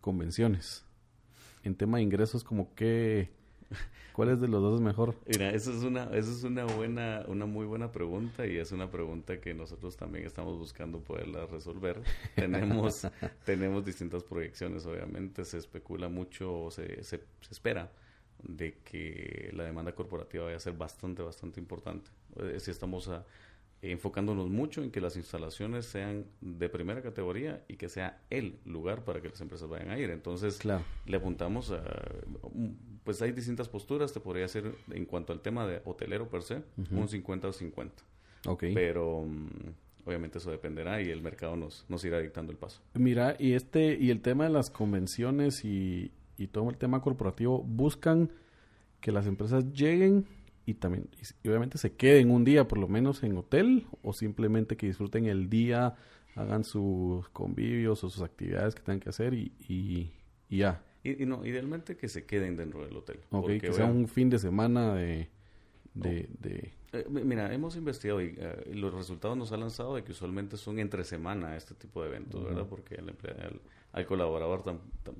convenciones. 0.00 0.84
En 1.62 1.74
tema 1.76 1.98
de 1.98 2.04
ingresos, 2.04 2.42
como 2.42 2.74
que, 2.74 3.30
¿cuál 4.12 4.30
es 4.30 4.40
de 4.40 4.48
los 4.48 4.62
dos 4.62 4.80
mejor? 4.80 5.14
Mira, 5.26 5.50
esa 5.50 5.70
es 5.70 5.82
una, 5.82 6.04
esa 6.04 6.30
es 6.30 6.42
una 6.44 6.64
buena, 6.64 7.24
una 7.28 7.46
muy 7.46 7.66
buena 7.66 7.92
pregunta 7.92 8.46
y 8.46 8.56
es 8.56 8.72
una 8.72 8.90
pregunta 8.90 9.40
que 9.40 9.54
nosotros 9.54 9.96
también 9.96 10.26
estamos 10.26 10.58
buscando 10.58 11.00
poderla 11.00 11.46
resolver. 11.46 12.02
tenemos, 12.34 13.06
tenemos 13.44 13.84
distintas 13.84 14.24
proyecciones, 14.24 14.84
obviamente, 14.86 15.44
se 15.44 15.58
especula 15.58 16.08
mucho, 16.08 16.64
o 16.64 16.70
se, 16.70 17.02
se, 17.04 17.18
se 17.40 17.52
espera 17.52 17.90
de 18.42 18.78
que 18.84 19.50
la 19.54 19.64
demanda 19.64 19.92
corporativa 19.94 20.44
vaya 20.44 20.56
a 20.56 20.60
ser 20.60 20.72
bastante, 20.74 21.22
bastante 21.22 21.60
importante. 21.60 22.10
Eh, 22.36 22.58
si 22.58 22.70
estamos 22.70 23.08
a- 23.08 23.24
enfocándonos 23.82 24.48
mucho 24.48 24.82
en 24.82 24.90
que 24.92 25.00
las 25.00 25.16
instalaciones 25.16 25.86
sean 25.86 26.24
de 26.40 26.68
primera 26.68 27.02
categoría 27.02 27.64
y 27.66 27.74
que 27.76 27.88
sea 27.88 28.22
el 28.30 28.58
lugar 28.64 29.04
para 29.04 29.20
que 29.20 29.28
las 29.28 29.40
empresas 29.40 29.68
vayan 29.68 29.90
a 29.90 29.98
ir. 29.98 30.10
Entonces, 30.10 30.56
Claro. 30.58 30.84
le 31.04 31.16
apuntamos 31.16 31.72
a, 31.72 31.82
un- 32.42 32.78
pues 33.02 33.20
hay 33.22 33.32
distintas 33.32 33.68
posturas, 33.68 34.12
te 34.12 34.20
podría 34.20 34.44
hacer 34.44 34.72
en 34.92 35.04
cuanto 35.04 35.32
al 35.32 35.40
tema 35.40 35.66
de 35.66 35.82
hotelero 35.84 36.28
per 36.28 36.42
se, 36.42 36.62
un 36.92 37.08
50 37.08 37.48
o 37.48 37.52
50. 37.52 38.02
Ok. 38.46 38.64
Pero 38.72 39.24
mm, 39.26 39.48
obviamente 40.06 40.38
eso 40.38 40.52
dependerá 40.52 41.02
y 41.02 41.10
el 41.10 41.20
mercado 41.20 41.56
nos, 41.56 41.84
nos 41.88 42.04
irá 42.04 42.20
dictando 42.20 42.52
el 42.52 42.58
paso. 42.58 42.80
Mira, 42.94 43.34
y 43.38 43.54
este, 43.54 43.96
y 44.00 44.10
el 44.10 44.20
tema 44.20 44.44
de 44.44 44.50
las 44.50 44.70
convenciones 44.70 45.64
y, 45.64 46.12
y 46.38 46.46
todo 46.46 46.70
el 46.70 46.76
tema 46.76 47.00
corporativo, 47.02 47.60
buscan 47.64 48.30
que 49.00 49.10
las 49.10 49.26
empresas 49.26 49.72
lleguen 49.72 50.24
y 50.64 50.74
también, 50.74 51.08
y 51.42 51.48
obviamente 51.48 51.78
se 51.78 51.94
queden 51.94 52.30
un 52.30 52.44
día 52.44 52.68
por 52.68 52.78
lo 52.78 52.88
menos 52.88 53.22
en 53.22 53.36
hotel 53.36 53.86
o 54.02 54.12
simplemente 54.12 54.76
que 54.76 54.86
disfruten 54.86 55.26
el 55.26 55.50
día, 55.50 55.96
hagan 56.34 56.64
sus 56.64 57.28
convivios 57.30 58.04
o 58.04 58.10
sus 58.10 58.22
actividades 58.22 58.74
que 58.74 58.82
tengan 58.82 59.00
que 59.00 59.08
hacer 59.08 59.34
y, 59.34 59.52
y, 59.68 60.12
ya. 60.56 60.82
Y, 61.02 61.26
no, 61.26 61.44
idealmente 61.44 61.96
que 61.96 62.08
se 62.08 62.24
queden 62.24 62.56
dentro 62.56 62.84
del 62.84 62.96
hotel. 62.96 63.20
Ok, 63.30 63.50
que 63.60 63.72
sea 63.72 63.86
un 63.86 64.06
fin 64.06 64.30
de 64.30 64.38
semana 64.38 64.94
de... 64.94 65.28
de, 65.94 66.28
de... 66.38 66.72
Eh, 66.92 67.06
mira, 67.08 67.52
hemos 67.52 67.74
investigado 67.74 68.22
y 68.22 68.34
eh, 68.38 68.72
los 68.74 68.94
resultados 68.94 69.36
nos 69.36 69.50
han 69.50 69.60
lanzado 69.60 69.96
de 69.96 70.04
que 70.04 70.12
usualmente 70.12 70.56
son 70.56 70.78
entre 70.78 71.04
semana 71.04 71.56
este 71.56 71.74
tipo 71.74 72.02
de 72.02 72.08
eventos, 72.08 72.44
¿verdad? 72.44 72.66
Porque 72.68 72.94
el, 72.94 73.12
al 73.92 74.06
colaborador 74.06 74.62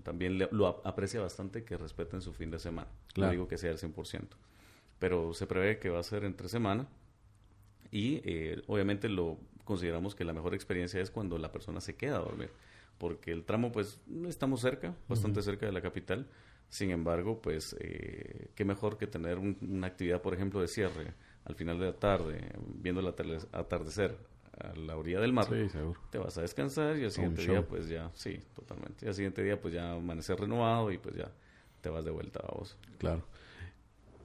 también 0.03 0.39
lo 0.51 0.87
aprecia 0.87 1.21
bastante 1.21 1.65
que 1.65 1.77
respeten 1.77 2.23
su 2.23 2.33
fin 2.33 2.51
de 2.51 2.59
semana. 2.59 2.89
No 3.17 3.31
digo 3.31 3.47
que 3.47 3.59
sea 3.59 3.71
el 3.71 3.79
100%, 3.79 4.29
pero 5.03 5.35
se 5.35 5.49
prevé 5.49 5.81
que 5.81 5.91
va 5.91 5.99
a 5.99 6.03
ser 6.05 6.23
entre 6.23 6.49
semana 6.49 6.87
y 7.91 8.21
eh, 8.23 8.63
obviamente 8.69 9.09
lo 9.09 9.37
consideramos 9.65 10.15
que 10.15 10.23
la 10.23 10.33
mejor 10.33 10.55
experiencia 10.55 11.01
es 11.01 11.11
cuando 11.11 11.39
la 11.39 11.51
persona 11.51 11.81
se 11.81 11.97
queda 11.97 12.19
a 12.19 12.21
dormir, 12.21 12.51
porque 12.99 13.33
el 13.33 13.43
tramo 13.43 13.73
pues 13.73 13.99
estamos 14.29 14.61
cerca, 14.61 14.95
bastante 15.09 15.43
cerca 15.43 15.67
de 15.67 15.73
la 15.73 15.81
capital, 15.83 16.29
sin 16.69 16.93
embargo 16.93 17.43
pues 17.43 17.75
eh, 17.81 18.51
qué 18.55 18.65
mejor 18.65 18.97
que 18.97 19.09
tener 19.09 19.39
una 19.39 19.89
actividad 19.89 20.23
por 20.23 20.35
ejemplo 20.35 20.61
de 20.61 20.69
cierre 20.69 21.15
al 21.47 21.57
final 21.57 21.81
de 21.81 21.87
la 21.87 21.95
tarde, 21.95 22.53
viendo 22.77 23.01
el 23.01 23.09
atardecer 23.09 24.17
a 24.57 24.73
la 24.77 24.97
orilla 24.97 25.19
del 25.19 25.33
mar, 25.33 25.49
te 26.13 26.19
vas 26.19 26.39
a 26.39 26.43
descansar 26.43 26.97
y 26.97 27.03
al 27.07 27.11
siguiente 27.11 27.43
día 27.43 27.67
pues 27.67 27.89
ya, 27.89 28.09
sí, 28.15 28.39
totalmente, 28.55 29.05
y 29.05 29.09
al 29.09 29.15
siguiente 29.15 29.43
día 29.43 29.61
pues 29.61 29.75
ya 29.75 29.95
amanecer 29.95 30.39
renovado 30.39 30.93
y 30.93 30.99
pues 30.99 31.17
ya 31.17 31.29
te 31.81 31.91
vas 31.91 32.05
de 32.05 32.13
vuelta 32.13 32.39
a 32.39 32.55
vos. 32.55 32.79
Claro. 32.99 33.32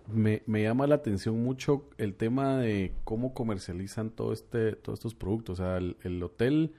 Me, 0.07 0.41
me, 0.45 0.63
llama 0.63 0.87
la 0.87 0.95
atención 0.95 1.43
mucho 1.43 1.89
el 1.97 2.15
tema 2.15 2.57
de 2.57 2.93
cómo 3.03 3.33
comercializan 3.33 4.09
todo 4.09 4.31
este, 4.31 4.73
todos 4.73 4.99
estos 4.99 5.15
productos. 5.15 5.59
O 5.59 5.63
sea, 5.63 5.77
el, 5.77 6.23
hotel, 6.23 6.73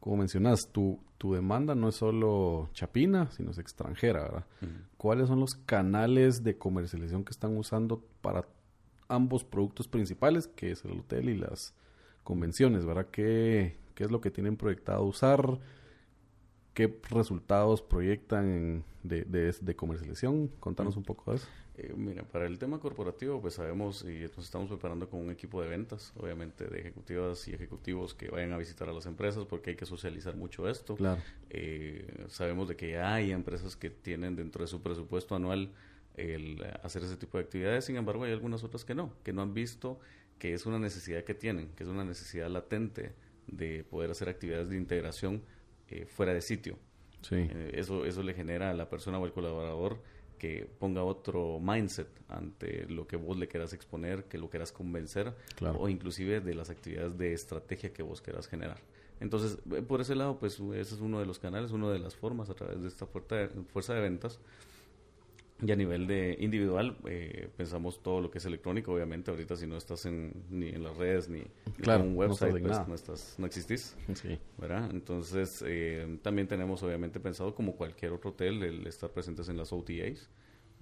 como 0.00 0.18
mencionas, 0.18 0.70
tu, 0.70 1.00
tu 1.16 1.32
demanda 1.32 1.74
no 1.74 1.88
es 1.88 1.96
solo 1.96 2.68
chapina, 2.74 3.30
sino 3.30 3.52
es 3.52 3.58
extranjera, 3.58 4.22
¿verdad? 4.22 4.46
¿Cuáles 4.96 5.28
son 5.28 5.40
los 5.40 5.54
canales 5.66 6.42
de 6.44 6.58
comercialización 6.58 7.24
que 7.24 7.30
están 7.30 7.56
usando 7.56 8.04
para 8.20 8.44
ambos 9.08 9.44
productos 9.44 9.88
principales, 9.88 10.46
que 10.48 10.70
es 10.70 10.84
el 10.84 11.00
hotel 11.00 11.30
y 11.30 11.36
las 11.36 11.74
convenciones, 12.22 12.84
¿verdad? 12.84 13.06
¿Qué, 13.10 13.78
qué 13.94 14.04
es 14.04 14.10
lo 14.10 14.20
que 14.20 14.30
tienen 14.30 14.56
proyectado 14.56 15.02
usar? 15.04 15.58
¿Qué 16.74 17.00
resultados 17.10 17.82
proyectan 17.82 18.84
de, 19.02 19.24
de, 19.24 19.76
comercialización? 19.76 20.48
Contanos 20.60 20.96
un 20.96 21.02
poco 21.02 21.32
de 21.32 21.38
eso. 21.38 21.48
Eh, 21.78 21.94
mira, 21.96 22.24
para 22.24 22.46
el 22.46 22.58
tema 22.58 22.80
corporativo, 22.80 23.40
pues 23.40 23.54
sabemos 23.54 24.02
y 24.02 24.22
nos 24.22 24.38
estamos 24.38 24.68
preparando 24.68 25.08
con 25.08 25.20
un 25.20 25.30
equipo 25.30 25.62
de 25.62 25.68
ventas, 25.68 26.12
obviamente 26.16 26.66
de 26.66 26.80
ejecutivas 26.80 27.46
y 27.46 27.54
ejecutivos 27.54 28.14
que 28.14 28.28
vayan 28.30 28.52
a 28.52 28.58
visitar 28.58 28.88
a 28.88 28.92
las 28.92 29.06
empresas 29.06 29.44
porque 29.44 29.70
hay 29.70 29.76
que 29.76 29.86
socializar 29.86 30.34
mucho 30.34 30.68
esto. 30.68 30.96
Claro. 30.96 31.22
Eh, 31.50 32.26
sabemos 32.28 32.68
de 32.68 32.74
que 32.74 32.98
hay 32.98 33.30
empresas 33.30 33.76
que 33.76 33.90
tienen 33.90 34.34
dentro 34.34 34.64
de 34.64 34.68
su 34.68 34.82
presupuesto 34.82 35.36
anual 35.36 35.70
el 36.16 36.60
hacer 36.82 37.04
ese 37.04 37.16
tipo 37.16 37.38
de 37.38 37.44
actividades, 37.44 37.84
sin 37.84 37.94
embargo 37.94 38.24
hay 38.24 38.32
algunas 38.32 38.64
otras 38.64 38.84
que 38.84 38.96
no, 38.96 39.14
que 39.22 39.32
no 39.32 39.40
han 39.40 39.54
visto 39.54 40.00
que 40.40 40.54
es 40.54 40.66
una 40.66 40.80
necesidad 40.80 41.22
que 41.22 41.34
tienen, 41.34 41.68
que 41.76 41.84
es 41.84 41.88
una 41.88 42.04
necesidad 42.04 42.50
latente 42.50 43.12
de 43.46 43.84
poder 43.84 44.10
hacer 44.10 44.28
actividades 44.28 44.68
de 44.68 44.76
integración 44.76 45.42
eh, 45.88 46.06
fuera 46.06 46.34
de 46.34 46.40
sitio. 46.40 46.76
Sí. 47.22 47.36
Eh, 47.36 47.70
eso, 47.74 48.04
eso 48.04 48.24
le 48.24 48.34
genera 48.34 48.70
a 48.70 48.74
la 48.74 48.88
persona 48.88 49.20
o 49.20 49.24
al 49.24 49.32
colaborador 49.32 50.02
que 50.38 50.68
ponga 50.78 51.02
otro 51.02 51.60
mindset 51.60 52.08
ante 52.28 52.86
lo 52.86 53.06
que 53.06 53.16
vos 53.16 53.36
le 53.36 53.48
quieras 53.48 53.72
exponer, 53.72 54.24
que 54.24 54.38
lo 54.38 54.48
quieras 54.48 54.72
convencer, 54.72 55.34
o 55.60 55.88
inclusive 55.88 56.40
de 56.40 56.54
las 56.54 56.70
actividades 56.70 57.18
de 57.18 57.32
estrategia 57.32 57.92
que 57.92 58.02
vos 58.02 58.20
quieras 58.20 58.46
generar. 58.46 58.78
Entonces, 59.20 59.58
eh, 59.72 59.82
por 59.82 60.00
ese 60.00 60.14
lado, 60.14 60.38
pues 60.38 60.60
ese 60.60 60.94
es 60.94 61.00
uno 61.00 61.18
de 61.18 61.26
los 61.26 61.38
canales, 61.38 61.72
una 61.72 61.90
de 61.90 61.98
las 61.98 62.14
formas 62.14 62.50
a 62.50 62.54
través 62.54 62.80
de 62.82 62.88
esta 62.88 63.06
fuerza 63.06 63.94
de 63.94 64.00
ventas 64.00 64.38
y 65.60 65.72
a 65.72 65.76
nivel 65.76 66.06
de 66.06 66.36
individual, 66.38 66.96
eh, 67.06 67.48
pensamos 67.56 68.00
todo 68.00 68.20
lo 68.20 68.30
que 68.30 68.38
es 68.38 68.44
electrónico, 68.44 68.92
obviamente, 68.92 69.30
ahorita 69.30 69.56
si 69.56 69.66
no 69.66 69.76
estás 69.76 70.06
en, 70.06 70.44
ni 70.50 70.68
en 70.68 70.84
las 70.84 70.96
redes 70.96 71.28
ni, 71.28 71.40
en 71.40 72.00
un 72.00 72.16
website, 72.16 72.54
no, 72.54 72.68
pues, 72.68 72.88
no, 72.88 72.94
estás, 72.94 73.34
no 73.38 73.46
existís. 73.46 73.96
¿verdad? 74.56 74.88
Entonces, 74.90 75.64
eh, 75.66 76.18
también 76.22 76.46
tenemos 76.46 76.82
obviamente 76.82 77.18
pensado, 77.18 77.54
como 77.54 77.74
cualquier 77.74 78.12
otro 78.12 78.30
hotel, 78.30 78.62
el 78.62 78.86
estar 78.86 79.10
presentes 79.10 79.48
en 79.48 79.56
las 79.56 79.72
OTAs, 79.72 80.30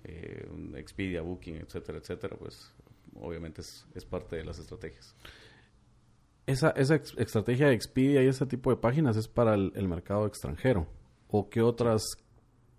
eh, 0.04 0.46
Expedia, 0.76 1.22
Booking, 1.22 1.56
etcétera, 1.56 1.98
etcétera, 1.98 2.36
pues 2.38 2.72
obviamente 3.14 3.62
es, 3.62 3.86
es 3.94 4.04
parte 4.04 4.36
de 4.36 4.44
las 4.44 4.58
estrategias. 4.58 5.14
Esa, 6.46 6.70
esa 6.70 6.96
estrategia 6.96 7.68
de 7.68 7.74
Expedia 7.74 8.22
y 8.22 8.28
ese 8.28 8.44
tipo 8.44 8.70
de 8.70 8.76
páginas 8.76 9.16
es 9.16 9.26
para 9.26 9.54
el, 9.54 9.72
el 9.74 9.88
mercado 9.88 10.26
extranjero. 10.26 10.86
¿O 11.28 11.48
qué 11.48 11.60
otras 11.60 12.02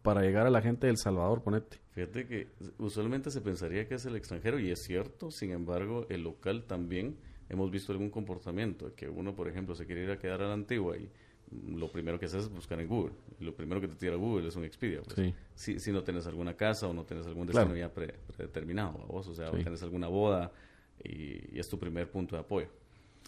para 0.07 0.21
llegar 0.21 0.47
a 0.47 0.49
la 0.49 0.61
gente 0.61 0.87
del 0.87 0.97
Salvador, 0.97 1.43
ponete. 1.43 1.81
Fíjate 1.97 2.27
que 2.27 2.47
usualmente 2.77 3.31
se 3.31 3.41
pensaría 3.41 3.87
que 3.87 3.95
es 3.95 4.05
el 4.05 4.15
extranjero 4.15 4.59
y 4.59 4.69
es 4.69 4.83
cierto, 4.83 5.31
sin 5.31 5.49
embargo, 5.49 6.05
el 6.09 6.21
local 6.21 6.65
también 6.67 7.17
hemos 7.49 7.71
visto 7.71 7.91
algún 7.91 8.11
comportamiento, 8.11 8.93
que 8.93 9.09
uno, 9.09 9.35
por 9.35 9.47
ejemplo, 9.47 9.73
se 9.73 9.87
quiere 9.87 10.03
ir 10.03 10.11
a 10.11 10.19
quedar 10.19 10.43
a 10.43 10.47
la 10.47 10.53
antigua 10.53 10.95
y 10.95 11.09
lo 11.75 11.91
primero 11.91 12.19
que 12.19 12.27
haces 12.27 12.43
es 12.43 12.49
buscar 12.51 12.79
en 12.81 12.87
Google. 12.87 13.13
Y 13.39 13.45
lo 13.45 13.55
primero 13.55 13.81
que 13.81 13.87
te 13.87 13.95
tira 13.95 14.15
Google 14.15 14.47
es 14.47 14.55
un 14.55 14.63
Expedia. 14.63 15.01
Pues. 15.01 15.33
Si, 15.55 15.79
si 15.79 15.91
no 15.91 16.03
tienes 16.03 16.27
alguna 16.27 16.55
casa 16.55 16.87
o 16.87 16.93
no 16.93 17.03
tienes 17.03 17.25
algún 17.25 17.47
destino 17.47 17.75
ya 17.75 17.91
predeterminado, 17.91 18.99
vos, 19.07 19.27
o 19.27 19.33
sea, 19.33 19.49
o 19.49 19.55
tienes 19.55 19.81
alguna 19.81 20.07
boda 20.07 20.51
y, 21.03 21.59
es 21.59 21.67
tu 21.67 21.79
primer 21.79 22.11
punto 22.11 22.35
de 22.35 22.41
apoyo. 22.41 22.67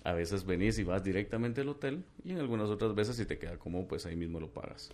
A 0.03 0.13
veces 0.13 0.45
venís 0.45 0.77
y 0.77 0.83
vas 0.83 1.03
directamente 1.03 1.61
al 1.61 1.69
hotel 1.69 2.03
y 2.23 2.33
en 2.33 2.37
algunas 2.37 2.69
otras 2.69 2.93
veces 2.93 3.15
si 3.15 3.25
te 3.25 3.39
queda 3.39 3.57
como, 3.57 3.87
pues 3.87 4.05
ahí 4.05 4.15
mismo 4.15 4.39
lo 4.39 4.53
pagas. 4.53 4.91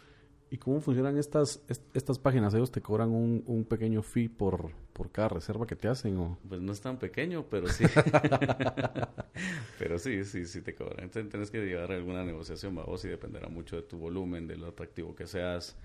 ¿Y 0.49 0.57
cómo 0.57 0.79
funcionan 0.79 1.17
estas, 1.17 1.63
estas 1.93 2.19
páginas? 2.19 2.53
¿Ellos 2.53 2.71
te 2.71 2.81
cobran 2.81 3.09
un, 3.09 3.43
un 3.47 3.65
pequeño 3.65 4.01
fee 4.01 4.29
por, 4.29 4.71
por 4.93 5.11
cada 5.11 5.29
reserva 5.29 5.65
que 5.65 5.75
te 5.75 5.87
hacen? 5.87 6.17
O? 6.17 6.37
Pues 6.47 6.61
no 6.61 6.71
es 6.71 6.81
tan 6.81 6.97
pequeño, 6.97 7.45
pero 7.49 7.67
sí. 7.67 7.83
pero 9.79 9.97
sí, 9.97 10.23
sí, 10.23 10.45
sí 10.45 10.61
te 10.61 10.75
cobran. 10.75 11.05
Entonces 11.05 11.29
tienes 11.31 11.51
que 11.51 11.65
llevar 11.65 11.91
alguna 11.91 12.23
negociación, 12.23 12.75
vos, 12.75 13.03
y 13.05 13.07
dependerá 13.07 13.49
mucho 13.49 13.75
de 13.75 13.81
tu 13.83 13.97
volumen, 13.97 14.47
de 14.47 14.55
lo 14.55 14.67
atractivo 14.67 15.15
que 15.15 15.25
seas. 15.25 15.75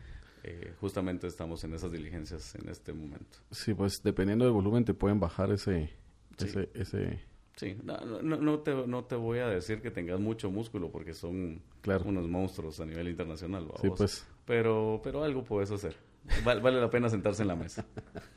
Eh, 0.43 0.75
justamente 0.81 1.27
estamos 1.27 1.65
en 1.65 1.75
esas 1.75 1.91
diligencias 1.91 2.55
en 2.55 2.69
este 2.69 2.93
momento. 2.93 3.39
Sí, 3.51 3.75
pues 3.75 4.03
dependiendo 4.03 4.45
del 4.45 4.55
volumen 4.55 4.85
te 4.85 4.95
pueden 4.95 5.21
bajar 5.21 5.51
ese, 5.53 5.91
ese, 6.39 6.71
ese 6.75 7.21
Sí, 7.61 7.77
no, 7.85 7.99
no, 8.23 8.37
no, 8.39 8.61
te, 8.61 8.75
no 8.87 9.05
te 9.05 9.17
voy 9.17 9.41
a 9.41 9.47
decir 9.47 9.83
que 9.83 9.91
tengas 9.91 10.19
mucho 10.19 10.51
músculo 10.51 10.91
porque 10.91 11.13
son 11.13 11.61
unos 12.07 12.27
monstruos 12.27 12.81
a 12.81 12.87
nivel 12.87 13.09
internacional. 13.09 13.71
Sí, 13.83 13.89
pues. 13.95 14.27
Pero, 14.51 15.01
pero 15.05 15.23
algo 15.23 15.45
puedes 15.45 15.71
hacer. 15.71 15.95
Vale, 16.45 16.81
la 16.81 16.91
pena 16.91 17.09
sentarse 17.09 17.43
en 17.43 17.47
la 17.47 17.55
mesa. 17.55 17.87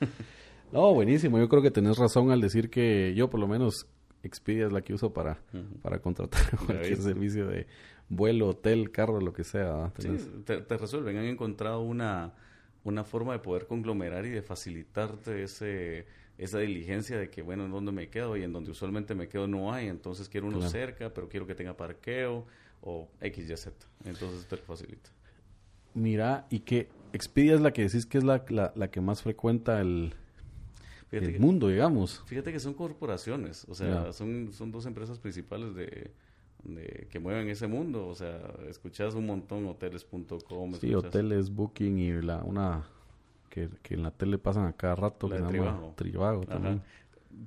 no, 0.72 0.94
buenísimo. 0.94 1.40
Yo 1.40 1.50
creo 1.50 1.64
que 1.64 1.72
tenés 1.72 1.98
razón 1.98 2.30
al 2.30 2.40
decir 2.40 2.70
que 2.70 3.16
yo 3.16 3.32
por 3.32 3.40
lo 3.40 3.48
menos 3.48 3.88
Expedia 4.22 4.68
es 4.68 4.72
la 4.72 4.84
que 4.84 4.94
uso 4.94 5.12
para, 5.12 5.40
para 5.82 5.98
contratar 5.98 6.56
cualquier 6.68 7.02
servicio 7.02 7.48
de 7.48 7.66
vuelo, 8.10 8.50
hotel, 8.50 8.92
carro, 8.92 9.20
lo 9.22 9.34
que 9.34 9.44
sea. 9.44 9.92
Sí, 9.98 10.10
te, 10.46 10.62
te, 10.62 10.78
resuelven. 10.78 11.18
Han 11.18 11.26
encontrado 11.26 11.82
una, 11.82 12.36
una 12.84 13.04
forma 13.04 13.34
de 13.34 13.40
poder 13.40 13.66
conglomerar 13.66 14.24
y 14.28 14.30
de 14.30 14.44
facilitarte 14.44 15.42
ese 15.42 16.06
esa 16.38 16.60
diligencia 16.60 17.18
de 17.18 17.32
que, 17.32 17.42
bueno, 17.42 17.66
en 17.66 17.72
dónde 17.72 17.92
me 17.92 18.10
quedo 18.10 18.38
y 18.38 18.44
en 18.44 18.54
donde 18.54 18.70
usualmente 18.70 19.16
me 19.16 19.28
quedo 19.28 19.48
no 19.48 19.74
hay, 19.74 19.88
entonces 19.88 20.30
quiero 20.30 20.46
uno 20.46 20.62
cerca, 20.70 21.12
pero 21.12 21.28
quiero 21.28 21.48
que 21.48 21.56
tenga 21.56 21.76
parqueo 21.76 22.46
o 22.82 23.10
X, 23.20 23.50
Y, 23.50 23.58
Z. 23.58 23.88
Entonces 24.06 24.46
te 24.48 24.58
lo 24.58 24.62
facilita. 24.62 25.10
Mira, 25.94 26.48
y 26.50 26.60
que 26.60 26.90
Expedia 27.14 27.54
es 27.54 27.62
la 27.62 27.72
que 27.72 27.84
decís 27.84 28.06
que 28.08 28.18
es 28.18 28.24
la, 28.24 28.44
la, 28.50 28.88
que 28.90 29.00
más 29.00 29.22
frecuenta 29.22 29.80
el, 29.80 30.14
el 31.12 31.40
mundo, 31.40 31.68
digamos. 31.68 32.24
Fíjate 32.26 32.52
que 32.52 32.60
son 32.60 32.74
corporaciones, 32.74 33.66
o 33.70 33.76
sea, 33.76 34.12
son, 34.14 34.52
son 34.52 34.72
dos 34.72 34.88
empresas 34.88 35.20
principales 35.20 35.76
de, 35.76 36.12
de, 36.64 37.08
que 37.12 37.20
mueven 37.20 37.48
ese 37.50 37.68
mundo, 37.68 38.08
o 38.08 38.16
sea, 38.16 38.42
escuchas 38.68 39.14
un 39.14 39.28
montón 39.28 39.68
hoteles.com. 39.68 40.74
Sí, 40.74 40.96
hoteles, 40.96 41.54
Booking 41.54 42.00
y 42.00 42.22
la, 42.22 42.38
una 42.44 42.84
que, 43.50 43.70
que, 43.84 43.94
en 43.94 44.02
la 44.02 44.10
tele 44.10 44.40
pasan 44.40 44.66
a 44.66 44.74
cada 44.74 44.96
rato. 44.96 45.30
La 45.30 45.38
que 45.38 45.44
Tribago. 45.44 45.94
Tribago 45.96 46.46
también. 46.46 46.82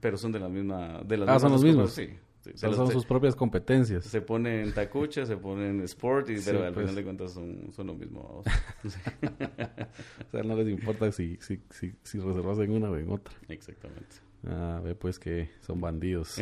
Pero 0.01 0.17
son 0.17 0.31
de 0.31 0.39
la 0.39 0.49
misma... 0.49 1.03
De 1.03 1.17
las 1.17 1.29
ah, 1.29 1.41
son 1.41 1.53
los 1.53 1.65
mismos. 1.65 1.93
Sí. 1.93 2.09
Son 2.55 2.91
sus 2.91 3.05
propias 3.05 3.35
competencias. 3.35 4.05
Se 4.05 4.21
ponen 4.21 4.73
tacucha, 4.73 5.27
se 5.27 5.37
ponen 5.37 5.81
sport, 5.83 6.31
y, 6.31 6.41
pero 6.45 6.65
al 6.65 6.73
pues. 6.73 6.85
final 6.85 6.95
de 6.95 7.05
cuentas 7.05 7.33
son, 7.33 7.73
son 7.73 7.87
lo 7.89 7.95
mismo. 7.95 8.43
o 8.85 10.31
sea, 10.31 10.43
no 10.43 10.57
les 10.57 10.69
importa 10.69 11.11
si, 11.13 11.37
si, 11.41 11.61
si, 11.71 11.95
si 12.03 12.19
reservas 12.19 12.59
en 12.59 12.73
una 12.73 12.91
o 12.91 12.97
en 12.97 13.11
otra. 13.11 13.35
Exactamente. 13.49 14.17
Ah, 14.47 14.81
ve 14.85 14.95
pues 14.95 15.19
que 15.19 15.51
son 15.61 15.81
bandidos. 15.81 16.41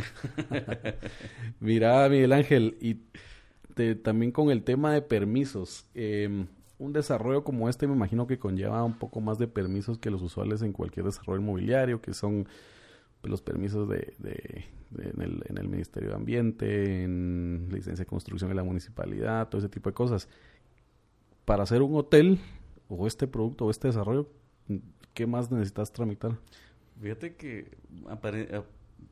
Mira, 1.61 2.09
Miguel 2.09 2.33
Ángel, 2.33 2.77
y 2.81 3.01
también 4.03 4.31
con 4.33 4.51
el 4.51 4.63
tema 4.63 4.93
de 4.93 5.03
permisos. 5.03 5.87
Eh, 5.95 6.47
un 6.79 6.93
desarrollo 6.93 7.45
como 7.45 7.69
este 7.69 7.87
me 7.87 7.95
imagino 7.95 8.27
que 8.27 8.39
conlleva 8.39 8.83
un 8.85 8.99
poco 8.99 9.21
más 9.21 9.39
de 9.39 9.47
permisos 9.47 9.99
que 9.99 10.11
los 10.11 10.23
usuales 10.23 10.63
en 10.63 10.73
cualquier 10.73 11.07
desarrollo 11.07 11.41
inmobiliario, 11.41 12.01
que 12.01 12.15
son 12.15 12.47
los 13.29 13.43
permisos 13.43 13.89
de, 13.89 14.15
de, 14.19 14.65
en, 14.99 15.21
el, 15.21 15.43
en, 15.47 15.59
el, 15.59 15.69
Ministerio 15.69 16.11
de 16.11 16.15
Ambiente, 16.15 17.03
en 17.03 17.69
licencia 17.71 18.05
de 18.05 18.07
construcción 18.07 18.51
de 18.51 18.55
la 18.55 18.65
municipalidad, 18.65 19.49
todo 19.49 19.59
ese 19.59 19.69
tipo 19.69 19.91
de 19.91 19.95
cosas. 19.95 20.29
Para 21.45 21.63
hacer 21.63 21.83
un 21.83 21.95
hotel 21.97 22.39
o 22.89 23.07
este 23.07 23.27
producto 23.27 23.67
o 23.67 23.71
este 23.71 23.89
desarrollo, 23.89 24.29
¿qué 25.13 25.27
más 25.27 25.51
necesitas 25.51 25.93
tramitar? 25.93 26.39
Fíjate 27.01 27.35
que 27.37 27.77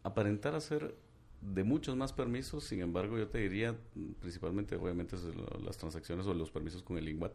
aparentar 0.02 0.54
hacer 0.54 0.94
de 1.40 1.64
muchos 1.64 1.96
más 1.96 2.12
permisos, 2.12 2.64
sin 2.64 2.80
embargo, 2.80 3.18
yo 3.18 3.28
te 3.28 3.38
diría, 3.38 3.76
principalmente, 4.20 4.76
obviamente, 4.76 5.16
las 5.64 5.76
transacciones 5.76 6.26
o 6.26 6.34
los 6.34 6.50
permisos 6.50 6.82
con 6.82 6.98
el 6.98 7.08
INGWAT. 7.08 7.32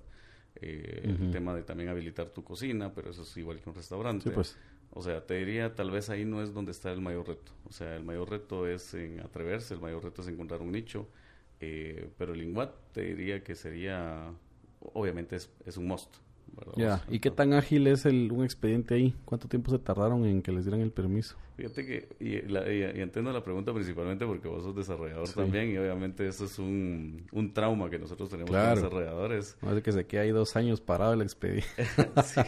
Eh, 0.60 1.02
el 1.04 1.30
tema 1.32 1.54
de 1.54 1.62
también 1.62 1.90
habilitar 1.90 2.30
tu 2.30 2.44
cocina, 2.44 2.92
pero 2.92 3.12
eso 3.12 3.22
es 3.22 3.38
igual 3.38 3.60
que 3.60 3.70
un 3.70 3.76
restaurante. 3.76 4.32
pues. 4.32 4.58
O 4.98 5.02
sea, 5.04 5.26
te 5.28 5.36
diría, 5.36 5.76
tal 5.76 5.92
vez 5.92 6.10
ahí 6.10 6.26
no 6.26 6.42
es 6.42 6.54
donde 6.56 6.72
está 6.72 6.92
el 6.92 7.02
mayor 7.02 7.28
reto. 7.28 7.52
O 7.66 7.72
sea, 7.72 7.96
el 7.96 8.04
mayor 8.04 8.32
reto 8.32 8.68
es 8.68 8.96
en 8.96 9.20
atreverse, 9.20 9.76
el 9.76 9.80
mayor 9.80 10.04
reto 10.04 10.24
es 10.24 10.28
encontrar 10.28 10.62
un 10.62 10.72
nicho. 10.72 11.08
Eh, 11.60 12.10
pero 12.18 12.34
el 12.34 12.42
INGWAT 12.42 12.74
te 12.94 13.02
diría 13.04 13.44
que 13.44 13.54
sería, 13.56 14.34
obviamente 14.94 15.36
es, 15.36 15.52
es 15.66 15.78
un 15.78 15.88
must. 15.88 16.16
Ya, 16.76 17.04
¿y 17.10 17.20
qué 17.20 17.32
tan 17.32 17.54
ágil 17.54 17.88
es 17.88 18.06
el, 18.06 18.32
un 18.32 18.44
expediente 18.44 18.96
ahí? 18.96 19.16
¿Cuánto 19.26 19.48
tiempo 19.48 19.72
se 19.72 19.80
tardaron 19.80 20.26
en 20.26 20.42
que 20.42 20.52
les 20.52 20.66
dieran 20.66 20.82
el 20.82 20.92
permiso? 20.92 21.36
Fíjate 21.56 21.86
que, 21.86 22.10
y, 22.20 22.36
entiendo 23.02 23.32
la 23.32 23.44
pregunta 23.44 23.74
principalmente 23.74 24.28
porque 24.28 24.48
vos 24.48 24.62
sos 24.62 24.76
desarrollador 24.76 25.28
también 25.30 25.72
y 25.72 25.78
obviamente 25.78 26.28
eso 26.28 26.46
es 26.46 26.60
un, 26.60 27.26
un 27.32 27.52
trauma 27.52 27.90
que 27.90 27.98
nosotros 27.98 28.30
tenemos 28.30 28.52
como 28.52 28.76
desarrolladores. 28.76 29.58
No 29.64 29.76
es 29.76 29.82
que 29.82 29.92
se 29.92 30.06
quede 30.06 30.22
ahí 30.22 30.30
dos 30.30 30.56
años 30.56 30.82
parado 30.82 31.14
el 31.14 31.22
expediente. 31.24 31.68
sí, 32.24 32.42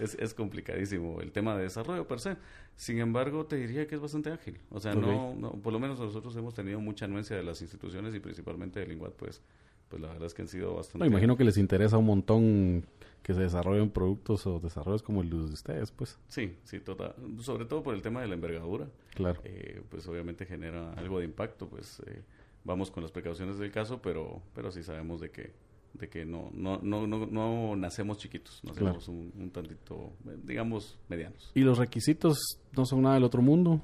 es, 0.00 0.14
es 0.14 0.32
complicadísimo 0.32 1.20
el 1.20 1.30
tema 1.30 1.56
de 1.56 1.64
desarrollo 1.64 2.08
per 2.08 2.20
se. 2.20 2.36
Sin 2.74 3.00
embargo, 3.00 3.44
te 3.44 3.56
diría 3.56 3.86
que 3.86 3.96
es 3.96 4.00
bastante 4.00 4.30
ágil. 4.30 4.56
O 4.70 4.80
sea, 4.80 4.94
no, 4.94 5.34
no, 5.34 5.50
por 5.52 5.72
lo 5.72 5.80
menos 5.80 5.98
nosotros 5.98 6.34
hemos 6.36 6.54
tenido 6.54 6.80
mucha 6.80 7.06
anuencia 7.06 7.36
de 7.36 7.42
las 7.42 7.60
instituciones 7.60 8.14
y 8.14 8.20
principalmente 8.20 8.80
de 8.80 8.86
Linguat, 8.86 9.14
pues, 9.14 9.42
pues 9.88 10.00
la 10.00 10.08
verdad 10.08 10.26
es 10.26 10.32
que 10.32 10.42
han 10.42 10.48
sido 10.48 10.74
bastante... 10.74 11.00
No, 11.00 11.06
imagino 11.06 11.36
que 11.36 11.44
les 11.44 11.58
interesa 11.58 11.98
un 11.98 12.06
montón 12.06 12.84
que 13.28 13.34
se 13.34 13.42
desarrollen 13.42 13.90
productos 13.90 14.46
o 14.46 14.58
desarrollos 14.58 15.02
como 15.02 15.20
el 15.20 15.28
de 15.28 15.36
ustedes, 15.36 15.90
pues. 15.90 16.18
Sí, 16.28 16.56
sí, 16.64 16.80
total. 16.80 17.14
Sobre 17.40 17.66
todo 17.66 17.82
por 17.82 17.94
el 17.94 18.00
tema 18.00 18.22
de 18.22 18.26
la 18.26 18.32
envergadura. 18.32 18.88
Claro. 19.14 19.38
Eh, 19.44 19.82
pues 19.90 20.08
obviamente 20.08 20.46
genera 20.46 20.94
algo 20.94 21.18
de 21.18 21.26
impacto, 21.26 21.68
pues 21.68 22.00
eh, 22.06 22.22
vamos 22.64 22.90
con 22.90 23.02
las 23.02 23.12
precauciones 23.12 23.58
del 23.58 23.70
caso, 23.70 24.00
pero, 24.00 24.40
pero 24.54 24.70
sí 24.70 24.82
sabemos 24.82 25.20
de 25.20 25.30
que 25.30 25.52
de 25.92 26.08
que 26.08 26.24
no, 26.24 26.50
no, 26.54 26.78
no, 26.80 27.06
no, 27.06 27.26
no 27.26 27.76
nacemos 27.76 28.16
chiquitos, 28.16 28.62
nacemos 28.64 29.08
un, 29.08 29.30
un 29.36 29.50
tantito, 29.50 30.12
digamos, 30.44 30.98
medianos. 31.08 31.50
¿Y 31.54 31.60
los 31.60 31.76
requisitos 31.76 32.38
no 32.74 32.86
son 32.86 33.02
nada 33.02 33.16
del 33.16 33.24
otro 33.24 33.42
mundo? 33.42 33.82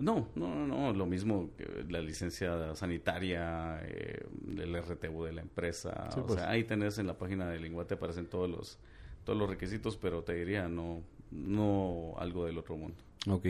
No, 0.00 0.28
no, 0.34 0.66
no, 0.66 0.92
lo 0.92 1.06
mismo 1.06 1.50
que 1.56 1.84
la 1.88 2.00
licencia 2.00 2.74
sanitaria, 2.74 3.80
eh, 3.84 4.26
el 4.56 4.74
RTU 4.82 5.24
de 5.24 5.32
la 5.32 5.42
empresa, 5.42 6.08
o 6.16 6.26
pues. 6.26 6.40
sea, 6.40 6.50
ahí 6.50 6.64
tenés 6.64 6.98
en 6.98 7.06
la 7.06 7.18
página 7.18 7.48
de 7.50 7.60
Linguate 7.60 7.94
aparecen 7.94 8.26
todos 8.26 8.48
los 8.48 8.78
todos 9.24 9.38
los 9.38 9.48
requisitos, 9.48 9.98
pero 9.98 10.22
te 10.22 10.34
diría 10.34 10.68
no 10.68 11.02
no 11.30 12.14
algo 12.18 12.46
del 12.46 12.58
otro 12.58 12.76
mundo. 12.76 12.96
Ok. 13.28 13.46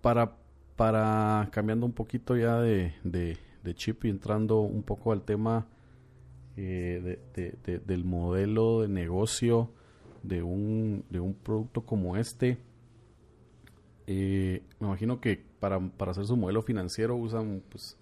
Para 0.00 0.36
para 0.76 1.48
cambiando 1.52 1.86
un 1.86 1.92
poquito 1.92 2.36
ya 2.36 2.60
de, 2.60 2.94
de, 3.02 3.74
chip 3.74 4.04
y 4.04 4.10
entrando 4.10 4.60
un 4.60 4.82
poco 4.82 5.12
al 5.12 5.22
tema 5.22 5.66
eh, 6.56 7.18
de, 7.34 7.78
del 7.80 8.04
modelo 8.04 8.82
de 8.82 8.88
negocio 8.88 9.72
de 10.22 10.42
un, 10.42 11.04
de 11.10 11.20
un 11.20 11.34
producto 11.34 11.82
como 11.84 12.16
este 12.16 12.58
eh, 14.06 14.62
me 14.78 14.86
imagino 14.86 15.20
que 15.20 15.44
para, 15.58 15.80
para, 15.80 16.12
hacer 16.12 16.26
su 16.26 16.36
modelo 16.36 16.62
financiero 16.62 17.16
usan 17.16 17.62
pues 17.68 17.96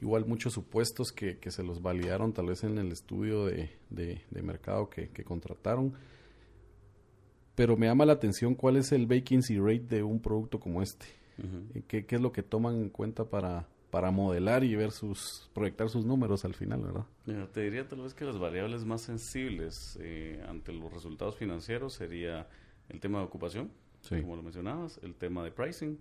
igual 0.00 0.24
muchos 0.24 0.52
supuestos 0.52 1.12
que, 1.12 1.38
que 1.38 1.50
se 1.50 1.62
los 1.62 1.82
validaron 1.82 2.32
tal 2.32 2.46
vez 2.46 2.64
en 2.64 2.78
el 2.78 2.92
estudio 2.92 3.46
de, 3.46 3.70
de, 3.90 4.42
mercado 4.42 4.88
que, 4.88 5.08
que, 5.08 5.24
contrataron. 5.24 5.92
Pero 7.54 7.76
me 7.76 7.86
llama 7.86 8.06
la 8.06 8.14
atención 8.14 8.54
cuál 8.54 8.76
es 8.76 8.92
el 8.92 9.06
vacancy 9.06 9.58
rate 9.58 9.96
de 9.96 10.02
un 10.02 10.20
producto 10.20 10.60
como 10.60 10.82
este. 10.82 11.06
¿Qué, 11.88 12.06
¿Qué, 12.06 12.16
es 12.16 12.20
lo 12.20 12.32
que 12.32 12.42
toman 12.42 12.76
en 12.76 12.90
cuenta 12.90 13.24
para, 13.24 13.66
para 13.90 14.10
modelar 14.10 14.62
y 14.64 14.74
ver 14.76 14.92
sus, 14.92 15.50
proyectar 15.52 15.88
sus 15.88 16.04
números 16.04 16.44
al 16.44 16.54
final, 16.54 16.82
¿verdad? 16.82 17.06
te 17.52 17.60
diría 17.62 17.86
tal 17.88 18.02
vez 18.02 18.14
que 18.14 18.24
las 18.24 18.38
variables 18.38 18.84
más 18.84 19.02
sensibles 19.02 19.98
eh, 20.00 20.42
ante 20.48 20.72
los 20.72 20.92
resultados 20.92 21.36
financieros 21.36 21.94
sería 21.94 22.48
el 22.88 23.00
tema 23.00 23.18
de 23.18 23.24
ocupación, 23.24 23.70
como 24.08 24.36
lo 24.36 24.42
mencionabas, 24.42 24.98
el 25.02 25.14
tema 25.14 25.44
de 25.44 25.50
pricing 25.50 25.98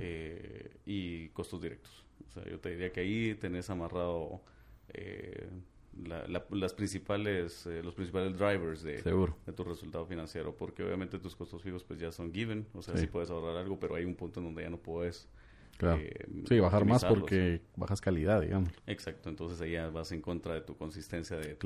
eh, 0.00 0.70
y 0.86 1.28
costos 1.28 1.60
directos. 1.60 2.04
O 2.28 2.32
sea, 2.32 2.44
yo 2.50 2.58
te 2.58 2.70
diría 2.70 2.92
que 2.92 3.00
ahí 3.00 3.34
tenés 3.34 3.68
amarrado 3.70 4.40
eh, 4.88 5.48
las 5.94 6.72
principales, 6.72 7.66
eh, 7.66 7.82
los 7.82 7.94
principales 7.94 8.36
drivers 8.38 8.82
de, 8.82 9.02
de, 9.02 9.52
tu 9.52 9.64
resultado 9.64 10.06
financiero, 10.06 10.56
porque 10.56 10.82
obviamente 10.82 11.18
tus 11.18 11.36
costos 11.36 11.62
fijos 11.62 11.84
pues 11.84 12.00
ya 12.00 12.10
son 12.10 12.32
given, 12.32 12.66
o 12.74 12.82
sea, 12.82 12.96
sí, 12.96 13.06
puedes 13.06 13.30
ahorrar 13.30 13.56
algo, 13.56 13.78
pero 13.78 13.94
hay 13.94 14.04
un 14.04 14.14
punto 14.14 14.40
en 14.40 14.46
donde 14.46 14.62
ya 14.62 14.70
no 14.70 14.78
puedes 14.78 15.28
Claro. 15.76 16.00
sí, 16.48 16.60
bajar 16.60 16.84
más 16.84 17.04
porque 17.04 17.60
bajas 17.76 18.00
calidad, 18.00 18.40
digamos. 18.40 18.70
Exacto, 18.86 19.28
entonces 19.28 19.60
ahí 19.60 19.72
ya 19.72 19.88
vas 19.88 20.12
en 20.12 20.20
contra 20.20 20.54
de 20.54 20.60
tu 20.60 20.76
consistencia 20.76 21.36
de 21.36 21.56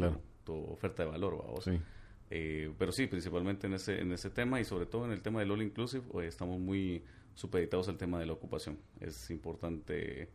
tu, 0.44 0.54
oferta 0.54 1.04
de 1.04 1.10
valor. 1.10 1.44
Sí. 1.62 1.78
Eh, 2.30 2.72
pero 2.78 2.92
sí, 2.92 3.06
principalmente 3.06 3.66
en 3.66 3.74
ese, 3.74 4.00
en 4.00 4.12
ese 4.12 4.30
tema 4.30 4.60
y 4.60 4.64
sobre 4.64 4.86
todo 4.86 5.04
en 5.04 5.12
el 5.12 5.22
tema 5.22 5.40
del 5.40 5.50
All 5.50 5.62
Inclusive, 5.62 6.04
hoy 6.10 6.26
estamos 6.26 6.58
muy 6.58 7.02
supeditados 7.34 7.88
al 7.88 7.96
tema 7.96 8.18
de 8.18 8.26
la 8.26 8.32
ocupación. 8.32 8.78
Es 9.00 9.30
importante 9.30 10.28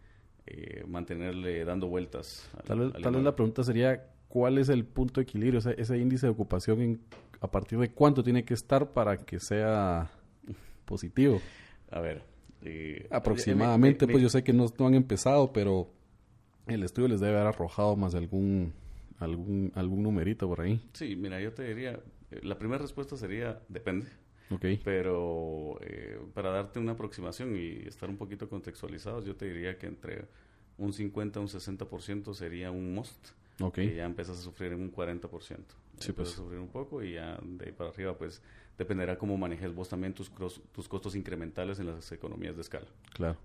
eh, 0.45 0.83
mantenerle 0.87 1.65
dando 1.65 1.87
vueltas. 1.87 2.49
tal, 2.65 2.79
vez, 2.91 3.23
la 3.23 3.35
pregunta 3.35 3.63
sería, 3.63 4.07
¿cuál 4.27 4.57
es 4.57 4.69
el 4.69 4.85
punto 4.85 5.19
de 5.19 5.23
equilibrio? 5.23 5.59
ese 5.59 5.97
índice 5.97 6.27
de 6.27 6.31
ocupación, 6.31 6.81
en, 6.81 7.01
¿a 7.41 7.49
partir 7.49 7.79
de 7.79 7.91
cuánto 7.91 8.23
tiene 8.23 8.45
que 8.45 8.53
estar 8.53 8.91
para 8.91 9.17
que 9.17 9.39
sea 9.39 10.09
positivo? 10.85 11.41
A 11.89 11.99
ver. 11.99 12.23
Eh, 12.63 13.07
Aproximadamente, 13.09 14.07
pues 14.07 14.21
yo 14.21 14.29
sé 14.29 14.43
que 14.43 14.53
no, 14.53 14.67
no 14.77 14.87
han 14.87 14.93
empezado, 14.93 15.51
pero 15.51 15.89
el 16.67 16.83
estudio 16.83 17.07
les 17.07 17.19
debe 17.19 17.33
haber 17.35 17.47
arrojado 17.47 17.95
más 17.95 18.13
de 18.13 18.19
algún 18.19 18.73
algún, 19.21 19.71
algún 19.75 20.03
numerito 20.03 20.47
por 20.47 20.61
ahí. 20.61 20.81
Sí, 20.93 21.15
mira, 21.15 21.39
yo 21.39 21.53
te 21.53 21.63
diría, 21.63 21.99
eh, 22.31 22.39
la 22.43 22.57
primera 22.57 22.81
respuesta 22.81 23.15
sería 23.15 23.59
depende. 23.69 24.07
Ok. 24.49 24.65
Pero 24.83 25.79
eh, 25.81 26.19
para 26.33 26.49
darte 26.49 26.79
una 26.79 26.93
aproximación 26.93 27.55
y 27.55 27.87
estar 27.87 28.09
un 28.09 28.17
poquito 28.17 28.49
contextualizados, 28.49 29.23
yo 29.25 29.35
te 29.35 29.45
diría 29.45 29.77
que 29.77 29.87
entre 29.87 30.25
un 30.77 30.91
50 30.91 31.39
y 31.39 31.41
un 31.41 31.47
60% 31.47 32.33
sería 32.33 32.71
un 32.71 32.93
must. 32.93 33.29
Ok. 33.61 33.77
Y 33.77 33.95
ya 33.95 34.05
empiezas 34.05 34.39
a 34.39 34.41
sufrir 34.41 34.73
en 34.73 34.81
un 34.81 34.91
40%. 34.91 35.29
Sí, 35.99 36.13
pues. 36.13 36.33
a 36.33 36.35
sufrir 36.37 36.59
un 36.59 36.69
poco 36.69 37.03
y 37.03 37.13
ya 37.13 37.39
de 37.43 37.67
ahí 37.67 37.71
para 37.71 37.91
arriba, 37.91 38.17
pues 38.17 38.41
dependerá 38.77 39.17
cómo 39.19 39.37
manejes 39.37 39.73
vos 39.75 39.87
también 39.87 40.13
tus, 40.13 40.31
tus 40.71 40.87
costos 40.87 41.15
incrementales 41.15 41.79
en 41.79 41.85
las 41.85 42.11
economías 42.11 42.55
de 42.55 42.61
escala. 42.61 42.87
Claro. 43.13 43.37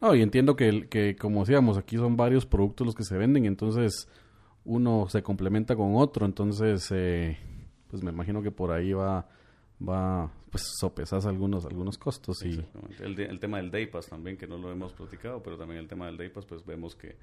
No, 0.00 0.14
y 0.14 0.22
entiendo 0.22 0.54
que, 0.54 0.86
que, 0.88 1.16
como 1.16 1.40
decíamos, 1.40 1.76
aquí 1.76 1.96
son 1.96 2.16
varios 2.16 2.46
productos 2.46 2.86
los 2.86 2.94
que 2.94 3.02
se 3.02 3.16
venden, 3.16 3.46
entonces 3.46 4.08
uno 4.64 5.08
se 5.08 5.22
complementa 5.22 5.76
con 5.76 5.94
otro, 5.96 6.26
entonces 6.26 6.88
eh, 6.90 7.38
pues 7.90 8.02
me 8.02 8.10
imagino 8.10 8.42
que 8.42 8.50
por 8.50 8.72
ahí 8.72 8.92
va 8.92 9.26
va 9.86 10.30
pues 10.50 10.64
sopesas 10.78 11.26
algunos 11.26 11.66
algunos 11.66 11.98
costos 11.98 12.44
y 12.44 12.64
el, 13.00 13.18
el, 13.18 13.40
tema 13.40 13.56
del 13.58 13.70
Day 13.70 13.86
Pass 13.86 14.06
también 14.06 14.36
que 14.36 14.46
no 14.46 14.56
lo 14.56 14.70
hemos 14.70 14.92
platicado 14.92 15.42
pero 15.42 15.58
también 15.58 15.80
el 15.80 15.88
tema 15.88 16.06
del 16.06 16.16
Day 16.16 16.28
Pass 16.28 16.46
pues 16.46 16.64
vemos 16.64 16.94
que, 16.94 17.16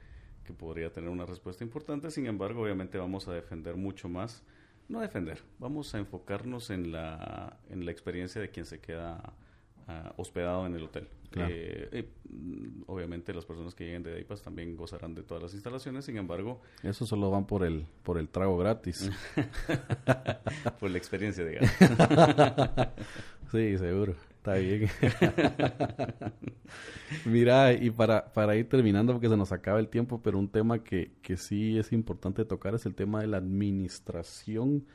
que 0.45 0.53
podría 0.53 0.91
tener 0.91 1.09
una 1.09 1.25
respuesta 1.25 1.63
importante. 1.63 2.11
Sin 2.11 2.25
embargo 2.25 2.61
obviamente 2.61 2.97
vamos 2.97 3.27
a 3.27 3.33
defender 3.33 3.75
mucho 3.77 4.09
más 4.09 4.43
no 4.89 4.99
defender 4.99 5.41
vamos 5.59 5.95
a 5.95 5.99
enfocarnos 5.99 6.69
en 6.69 6.91
la 6.91 7.57
en 7.69 7.85
la 7.85 7.91
experiencia 7.91 8.41
de 8.41 8.49
quien 8.49 8.65
se 8.65 8.79
queda 8.79 9.33
hospedado 10.17 10.65
en 10.65 10.75
el 10.75 10.83
hotel 10.83 11.07
eh, 11.39 12.09
mm, 12.29 12.83
obviamente 12.87 13.33
las 13.33 13.45
personas 13.45 13.73
que 13.73 13.85
lleguen 13.85 14.03
de 14.03 14.11
Daypass 14.11 14.41
también 14.41 14.75
gozarán 14.75 15.15
de 15.15 15.23
todas 15.23 15.43
las 15.43 15.53
instalaciones, 15.53 16.05
sin 16.05 16.17
embargo... 16.17 16.61
Eso 16.83 17.05
solo 17.05 17.31
van 17.31 17.45
por 17.45 17.63
el, 17.63 17.85
por 18.03 18.17
el 18.17 18.29
trago 18.29 18.57
gratis. 18.57 19.09
por 20.79 20.91
la 20.91 20.97
experiencia, 20.97 21.45
digamos. 21.45 21.71
sí, 23.51 23.77
seguro. 23.77 24.15
Está 24.37 24.55
bien. 24.55 24.89
Mira, 27.25 27.73
y 27.73 27.91
para, 27.91 28.33
para 28.33 28.55
ir 28.55 28.67
terminando, 28.67 29.13
porque 29.13 29.29
se 29.29 29.37
nos 29.37 29.51
acaba 29.51 29.79
el 29.79 29.87
tiempo, 29.87 30.21
pero 30.21 30.39
un 30.39 30.49
tema 30.49 30.83
que, 30.83 31.11
que 31.21 31.37
sí 31.37 31.77
es 31.77 31.93
importante 31.93 32.43
tocar 32.43 32.73
es 32.73 32.85
el 32.87 32.95
tema 32.95 33.21
de 33.21 33.27
la 33.27 33.37
administración 33.37 34.85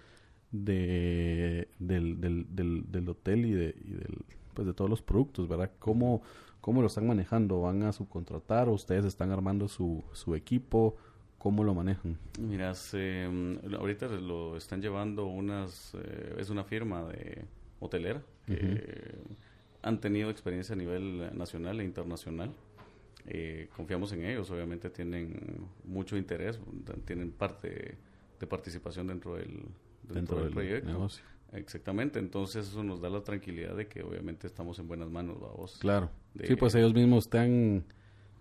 de, 0.51 1.68
del, 1.79 2.20
del, 2.20 2.46
del, 2.51 2.90
del 2.90 3.09
hotel 3.09 3.46
y, 3.46 3.53
de, 3.53 3.75
y 3.85 3.90
del 3.92 4.25
pues 4.57 4.66
de 4.66 4.75
todos 4.75 4.90
los 4.90 5.03
productos, 5.03 5.47
¿verdad? 5.47 5.71
¿Cómo, 5.79 6.23
cómo 6.61 6.81
lo 6.81 6.88
están 6.88 7.07
manejando? 7.07 7.61
¿Van 7.61 7.83
a 7.83 7.92
subcontratar 7.92 8.69
o 8.69 8.73
ustedes 8.73 9.05
están 9.05 9.31
armando 9.31 9.69
su, 9.69 10.03
su 10.12 10.35
equipo? 10.35 10.97
¿Cómo 11.38 11.62
lo 11.62 11.75
manejan? 11.75 12.19
Mira, 12.40 12.73
mm, 12.73 13.75
ahorita 13.79 14.09
lo 14.09 14.57
están 14.57 14.81
llevando 14.81 15.27
unas, 15.27 15.95
eh, 15.95 16.35
es 16.38 16.51
una 16.51 16.64
firma 16.64 17.05
de 17.05 17.45
hotelera. 17.79 18.23
han 19.83 20.01
tenido 20.01 20.31
experiencia 20.31 20.75
a 20.75 20.77
nivel 20.77 21.37
nacional 21.37 21.81
e 21.81 21.85
internacional. 21.85 22.51
Eh, 23.29 23.69
confiamos 23.77 24.12
en 24.12 24.25
ellos, 24.25 24.51
obviamente 24.51 24.88
tienen 24.88 25.69
mucho 25.85 26.16
interés, 26.16 26.59
tienen 27.05 27.31
parte 27.31 27.97
de 28.40 28.47
participación 28.47 29.09
dentro 29.09 29.35
del, 29.35 29.66
dentro, 30.09 30.42
del, 30.42 30.53
proyecto. 30.53 30.88
Negocio. 30.88 31.25
Exactamente, 31.53 32.19
entonces 32.19 32.69
eso 32.69 32.83
nos 32.83 33.01
da 33.01 33.09
la 33.09 33.23
tranquilidad 33.23 33.77
de 33.77 33.87
que 33.87 34.03
obviamente 34.03 34.47
estamos 34.47 34.79
en 34.79 34.89
buenas 34.89 35.11
manos, 35.11 35.39
vos. 35.39 35.79
Claro. 35.79 36.11
sí, 36.45 36.57
pues 36.57 36.75
ellos 36.75 36.93
mismos 36.93 37.25
están, 37.25 37.85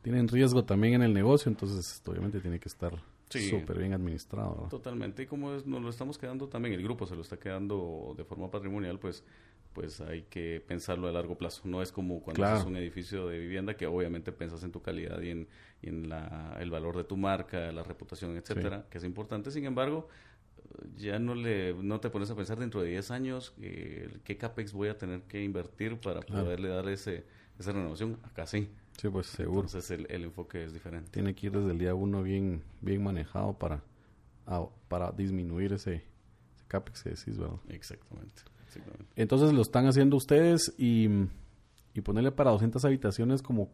tienen 0.01 0.27
riesgo 0.27 0.65
también 0.65 0.95
en 0.95 1.03
el 1.03 1.13
negocio, 1.13 1.49
entonces 1.49 2.01
obviamente 2.05 2.39
tiene 2.39 2.59
que 2.59 2.67
estar 2.67 3.01
súper 3.29 3.77
bien 3.77 3.93
administrado. 3.93 4.67
Totalmente, 4.69 5.23
y 5.23 5.25
como 5.27 5.51
nos 5.51 5.81
lo 5.81 5.89
estamos 5.89 6.17
quedando 6.17 6.47
también, 6.47 6.73
el 6.73 6.83
grupo 6.83 7.05
se 7.05 7.15
lo 7.15 7.21
está 7.21 7.37
quedando 7.37 8.13
de 8.17 8.23
forma 8.23 8.49
patrimonial, 8.49 8.99
pues 8.99 9.23
pues 9.75 9.99
hay 9.99 10.23
que 10.23 10.63
pensarlo 10.65 11.09
a 11.09 11.11
largo 11.11 11.37
plazo. 11.37 11.61
No 11.65 11.81
es 11.81 11.91
como 11.91 12.21
cuando 12.21 12.45
haces 12.45 12.65
un 12.65 12.77
edificio 12.77 13.27
de 13.27 13.37
vivienda 13.37 13.75
que 13.75 13.85
obviamente 13.85 14.31
pensas 14.31 14.63
en 14.63 14.71
tu 14.71 14.81
calidad 14.81 15.21
y 15.21 15.31
en, 15.31 15.49
en 15.81 16.07
la, 16.07 16.55
el 16.61 16.71
valor 16.71 16.95
de 16.95 17.03
tu 17.03 17.17
marca, 17.17 17.73
la 17.73 17.83
reputación, 17.83 18.37
etcétera, 18.37 18.85
que 18.89 18.99
es 18.99 19.03
importante. 19.03 19.51
Sin 19.51 19.65
embargo, 19.65 20.07
ya 20.97 21.19
no 21.19 21.35
le 21.35 21.73
no 21.73 21.99
te 21.99 22.09
pones 22.09 22.29
a 22.29 22.35
pensar 22.35 22.59
dentro 22.59 22.81
de 22.81 22.89
10 22.89 23.11
años 23.11 23.53
eh, 23.61 24.19
qué 24.23 24.37
capex 24.37 24.73
voy 24.73 24.89
a 24.89 24.97
tener 24.97 25.21
que 25.23 25.43
invertir 25.43 25.99
para 25.99 26.21
poderle 26.21 26.69
dar 26.69 26.87
ese 26.89 27.25
esa 27.57 27.71
renovación. 27.71 28.19
Acá 28.23 28.45
sí. 28.45 28.69
Sí, 28.97 29.09
pues 29.09 29.27
seguro. 29.27 29.61
Entonces 29.61 29.91
el, 29.91 30.07
el 30.09 30.23
enfoque 30.25 30.63
es 30.63 30.73
diferente. 30.73 31.11
Tiene 31.11 31.33
que 31.35 31.47
ir 31.47 31.53
desde 31.53 31.71
el 31.71 31.77
día 31.77 31.95
uno 31.95 32.23
bien 32.23 32.63
bien 32.81 33.03
manejado 33.03 33.57
para 33.57 33.83
para 34.87 35.11
disminuir 35.11 35.73
ese, 35.73 35.95
ese 35.95 36.65
capex 36.67 37.03
que 37.03 37.09
decís, 37.11 37.37
¿verdad? 37.37 37.59
Exactamente. 37.69 38.43
Entonces 39.15 39.53
lo 39.53 39.61
están 39.61 39.87
haciendo 39.87 40.17
ustedes 40.17 40.73
y, 40.77 41.07
y 41.93 42.01
ponerle 42.01 42.31
para 42.31 42.51
200 42.51 42.83
habitaciones 42.83 43.41
como 43.41 43.71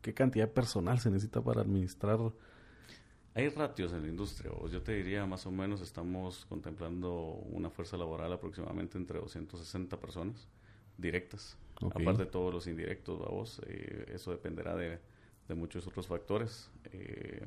qué 0.00 0.14
cantidad 0.14 0.46
de 0.46 0.52
personal 0.52 0.98
se 1.00 1.10
necesita 1.10 1.42
para 1.42 1.62
administrar. 1.62 2.18
Hay 3.34 3.48
ratios 3.48 3.92
en 3.92 4.02
la 4.02 4.08
industria. 4.08 4.52
Yo 4.70 4.82
te 4.82 4.92
diría 4.92 5.24
más 5.26 5.46
o 5.46 5.50
menos 5.50 5.80
estamos 5.80 6.44
contemplando 6.46 7.12
una 7.50 7.70
fuerza 7.70 7.96
laboral 7.96 8.32
aproximadamente 8.32 8.98
entre 8.98 9.18
260 9.18 9.98
personas 9.98 10.48
directas. 10.98 11.56
Aparte 11.80 12.24
de 12.24 12.30
todos 12.30 12.52
los 12.52 12.66
indirectos, 12.66 13.18
vamos, 13.18 13.60
eh, 13.66 14.12
eso 14.14 14.30
dependerá 14.30 14.76
de, 14.76 14.98
de, 15.48 15.54
muchos 15.54 15.86
otros 15.86 16.06
factores. 16.06 16.70
Eh, 16.92 17.44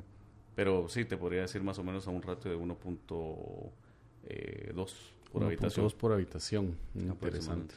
pero 0.54 0.88
sí, 0.88 1.04
te 1.04 1.16
podría 1.16 1.42
decir 1.42 1.62
más 1.62 1.78
o 1.78 1.84
menos 1.84 2.06
a 2.08 2.10
un 2.10 2.22
ratio 2.22 2.50
de 2.50 2.58
1.2 2.58 3.70
por 5.32 5.44
habitación. 5.44 5.90
por 5.98 6.12
habitación. 6.12 6.76
Interesante. 6.94 7.74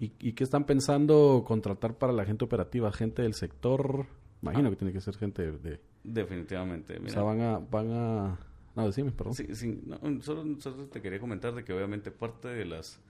¿Y, 0.00 0.12
¿Y 0.20 0.32
qué 0.32 0.44
están 0.44 0.64
pensando 0.64 1.44
contratar 1.46 1.96
para 1.96 2.12
la 2.12 2.24
gente 2.24 2.44
operativa? 2.44 2.92
¿Gente 2.92 3.22
del 3.22 3.34
sector? 3.34 4.06
Imagino 4.42 4.70
que 4.70 4.76
tiene 4.76 4.92
que 4.92 5.00
ser 5.00 5.16
gente 5.16 5.52
de... 5.52 5.80
Definitivamente. 6.02 6.98
o 6.98 7.08
sea, 7.08 7.22
van 7.22 7.40
a... 7.40 7.58
Van 7.58 7.90
a 7.92 8.38
no, 8.74 8.86
decime, 8.86 9.10
perdón. 9.12 9.34
Sí, 9.34 9.54
sí. 9.54 9.80
solo, 10.20 10.56
te 10.86 11.02
quería 11.02 11.20
comentar 11.20 11.54
de 11.54 11.62
que 11.62 11.72
obviamente 11.72 12.10
parte 12.10 12.48
de 12.48 12.64
las... 12.64 13.00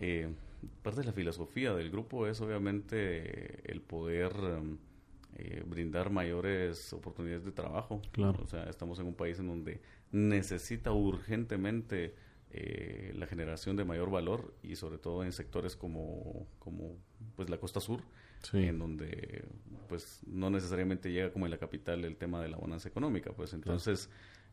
Eh, 0.00 0.28
parte 0.82 1.00
de 1.00 1.06
la 1.06 1.12
filosofía 1.12 1.74
del 1.74 1.90
grupo 1.90 2.26
es 2.26 2.40
obviamente 2.40 3.70
el 3.70 3.80
poder... 3.80 4.32
Eh, 5.34 5.62
brindar 5.66 6.10
mayores 6.10 6.92
oportunidades 6.92 7.46
de 7.46 7.52
trabajo. 7.52 8.02
Claro. 8.12 8.42
O 8.42 8.46
sea, 8.46 8.64
estamos 8.64 8.98
en 8.98 9.06
un 9.06 9.14
país 9.14 9.38
en 9.38 9.46
donde 9.46 9.80
necesita 10.10 10.92
urgentemente 10.92 12.14
eh, 12.50 13.12
la 13.16 13.26
generación 13.26 13.76
de 13.76 13.84
mayor 13.86 14.10
valor 14.10 14.54
y 14.62 14.76
sobre 14.76 14.98
todo 14.98 15.24
en 15.24 15.32
sectores 15.32 15.74
como, 15.74 16.46
como 16.58 16.98
pues 17.34 17.48
la 17.48 17.56
costa 17.56 17.80
sur, 17.80 18.02
en 18.52 18.78
donde 18.78 19.44
pues 19.88 20.20
no 20.26 20.50
necesariamente 20.50 21.12
llega 21.12 21.30
como 21.30 21.46
en 21.46 21.50
la 21.50 21.58
capital 21.58 22.04
el 22.04 22.16
tema 22.16 22.40
de 22.40 22.48
la 22.48 22.56
bonanza 22.56 22.88
económica. 22.88 23.32
Pues 23.32 23.52
entonces 23.52 24.08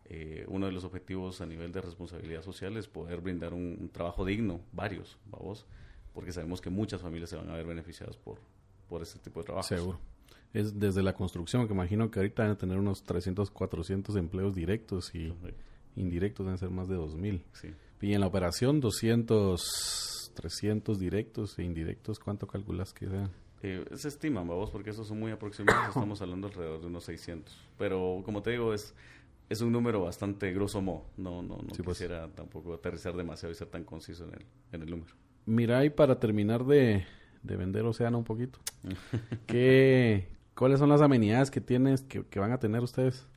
eh, 0.06 0.44
uno 0.48 0.66
de 0.66 0.72
los 0.72 0.84
objetivos 0.84 1.40
a 1.40 1.46
nivel 1.46 1.72
de 1.72 1.82
responsabilidad 1.82 2.42
social 2.42 2.76
es 2.78 2.88
poder 2.88 3.22
brindar 3.22 3.54
un, 3.54 3.90
trabajo 3.94 4.26
digno, 4.26 4.62
varios, 4.74 5.18
vamos, 5.30 5.66
porque 6.14 6.32
sabemos 6.32 6.62
que 6.62 6.70
muchas 6.70 7.02
familias 7.02 7.30
se 7.30 7.36
van 7.36 7.50
a 7.50 7.54
ver 7.54 7.66
beneficiadas 7.66 8.18
por, 8.18 8.40
por 8.90 9.02
este 9.02 9.20
tipo 9.20 9.40
de 9.40 9.46
trabajo. 9.46 9.68
Seguro. 9.68 10.00
Es 10.52 10.80
desde 10.80 11.04
la 11.04 11.14
construcción, 11.14 11.68
que 11.68 11.74
imagino 11.74 12.10
que 12.10 12.20
ahorita 12.20 12.42
van 12.42 12.52
a 12.54 12.58
tener 12.58 12.80
unos 12.80 13.04
300, 13.04 13.52
400 13.52 14.16
empleos 14.16 14.56
directos 14.56 15.14
y 15.14 15.32
indirectos 15.96 16.46
deben 16.46 16.58
ser 16.58 16.72
más 16.72 16.88
de 16.88 16.98
2.000. 16.98 17.44
Sí. 17.54 17.70
Y 18.02 18.14
en 18.14 18.22
la 18.22 18.28
operación, 18.28 18.80
200, 18.80 20.32
300 20.34 21.00
directos 21.00 21.60
e 21.60 21.64
indirectos, 21.64 22.20
¿cuánto 22.20 22.48
calculas 22.48 22.94
que 22.94 23.08
sean? 23.08 23.30
Eh, 23.62 23.86
se 23.96 24.08
estiman, 24.08 24.48
vamos, 24.48 24.72
porque 24.72 24.92
esos 24.92 25.08
son 25.08 25.20
muy 25.20 25.32
aproximados, 25.32 25.90
estamos 25.96 26.22
hablando 26.22 26.48
alrededor 26.48 26.82
de 26.82 26.88
unos 26.88 27.04
600. 27.04 27.56
Pero, 27.78 28.22
como 28.24 28.42
te 28.42 28.52
digo, 28.52 28.74
es, 28.74 28.94
es 29.50 29.62
un 29.62 29.72
número 29.72 30.02
bastante 30.02 30.52
grosso 30.54 30.82
modo. 30.82 31.06
No, 31.18 31.42
no, 31.42 31.58
no 31.58 31.68
pues. 31.84 31.98
quisiera 31.98 32.28
tampoco 32.30 32.74
aterrizar 32.74 33.16
demasiado 33.16 33.52
y 33.52 33.56
ser 33.56 33.68
tan 33.68 33.84
conciso 33.84 34.26
en 34.26 34.36
el, 34.36 34.46
en 34.72 34.82
el 34.84 34.90
número. 34.90 35.14
Mira, 35.46 35.84
y 35.84 35.90
para 35.90 36.20
terminar 36.20 36.66
de, 36.66 37.06
de 37.44 37.56
vender 37.56 37.86
Océano 37.86 38.18
un 38.18 38.24
poquito, 38.24 38.60
¿qué, 39.48 40.30
¿cuáles 40.56 40.80
son 40.80 40.90
las 40.90 41.02
amenidades 41.02 41.52
que 41.52 41.62
tienes, 41.62 42.04
que, 42.04 42.24
que 42.24 42.40
van 42.40 42.52
a 42.52 42.60
tener 42.60 42.82
ustedes? 42.82 43.28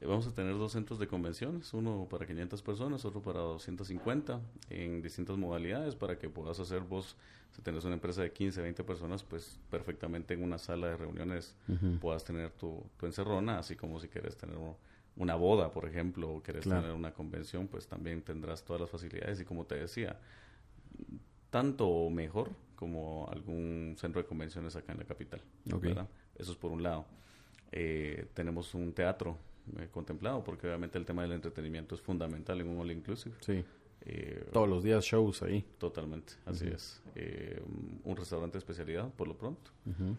Eh, 0.00 0.06
vamos 0.06 0.26
a 0.26 0.32
tener 0.32 0.56
dos 0.56 0.72
centros 0.72 0.98
de 0.98 1.08
convenciones, 1.08 1.72
uno 1.74 2.06
para 2.08 2.26
500 2.26 2.62
personas, 2.62 3.04
otro 3.04 3.20
para 3.20 3.40
250, 3.40 4.40
en 4.70 5.02
distintas 5.02 5.36
modalidades 5.36 5.96
para 5.96 6.18
que 6.18 6.28
puedas 6.28 6.60
hacer 6.60 6.80
vos, 6.80 7.16
si 7.50 7.62
tenés 7.62 7.84
una 7.84 7.94
empresa 7.94 8.22
de 8.22 8.32
15, 8.32 8.62
20 8.62 8.84
personas, 8.84 9.24
pues 9.24 9.58
perfectamente 9.70 10.34
en 10.34 10.42
una 10.42 10.58
sala 10.58 10.88
de 10.88 10.96
reuniones 10.96 11.56
puedas 12.00 12.24
tener 12.24 12.50
tu, 12.50 12.84
tu, 12.96 13.06
encerrona, 13.06 13.58
así 13.58 13.74
como 13.74 13.98
si 13.98 14.08
quieres 14.08 14.36
tener 14.36 14.56
una 15.16 15.34
boda, 15.34 15.72
por 15.72 15.86
ejemplo, 15.86 16.30
o 16.30 16.42
quieres 16.42 16.64
tener 16.64 16.92
una 16.92 17.12
convención, 17.12 17.66
pues 17.66 17.88
también 17.88 18.22
tendrás 18.22 18.62
todas 18.62 18.80
las 18.82 18.90
facilidades 18.90 19.40
y 19.40 19.44
como 19.44 19.64
te 19.64 19.74
decía, 19.74 20.16
tanto 21.50 22.08
mejor 22.10 22.50
como 22.76 23.28
algún 23.32 23.96
centro 23.98 24.22
de 24.22 24.28
convenciones 24.28 24.76
acá 24.76 24.92
en 24.92 24.98
la 24.98 25.04
capital. 25.04 25.42
Eso 26.36 26.52
es 26.52 26.56
por 26.56 26.70
un 26.70 26.84
lado. 26.84 27.04
Eh, 27.72 28.28
tenemos 28.34 28.74
un 28.74 28.92
teatro 28.92 29.36
eh, 29.78 29.88
contemplado, 29.90 30.42
porque 30.44 30.66
obviamente 30.66 30.98
el 30.98 31.04
tema 31.04 31.22
del 31.22 31.32
entretenimiento 31.32 31.94
es 31.94 32.00
fundamental 32.00 32.60
en 32.60 32.68
un 32.68 32.78
all 32.78 32.90
inclusive. 32.90 33.34
Sí. 33.40 33.64
Eh, 34.02 34.48
Todos 34.52 34.68
los 34.68 34.82
días 34.82 35.04
shows 35.04 35.42
ahí. 35.42 35.64
Totalmente, 35.78 36.34
así 36.46 36.66
es. 36.68 37.02
Eh, 37.14 37.60
un 38.04 38.16
restaurante 38.16 38.54
de 38.54 38.58
especialidad, 38.58 39.12
por 39.14 39.28
lo 39.28 39.36
pronto. 39.36 39.70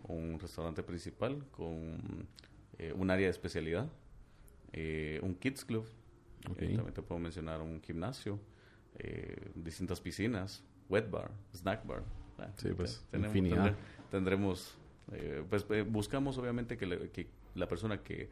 Un 0.07 0.39
restaurante 0.39 0.83
principal 0.83 1.43
con 1.51 2.27
un 2.95 3.11
área 3.11 3.25
de 3.25 3.31
especialidad. 3.31 3.89
un 5.21 5.35
kids 5.35 5.65
club. 5.65 5.87
también 6.43 6.93
te 6.93 7.01
puedo 7.01 7.19
mencionar 7.19 7.61
un 7.61 7.81
gimnasio. 7.81 8.39
distintas 9.55 10.01
piscinas. 10.01 10.63
Wet 10.89 11.09
bar, 11.09 11.31
snack 11.53 11.85
bar. 11.85 12.03
sí, 12.57 12.69
pues, 12.75 13.05
infinidad. 13.13 13.75
tendremos, 14.11 14.75
pues 15.49 15.65
buscamos 15.87 16.37
obviamente 16.37 16.77
que, 16.77 17.09
que 17.11 17.27
la 17.55 17.67
persona 17.67 18.03
que 18.03 18.29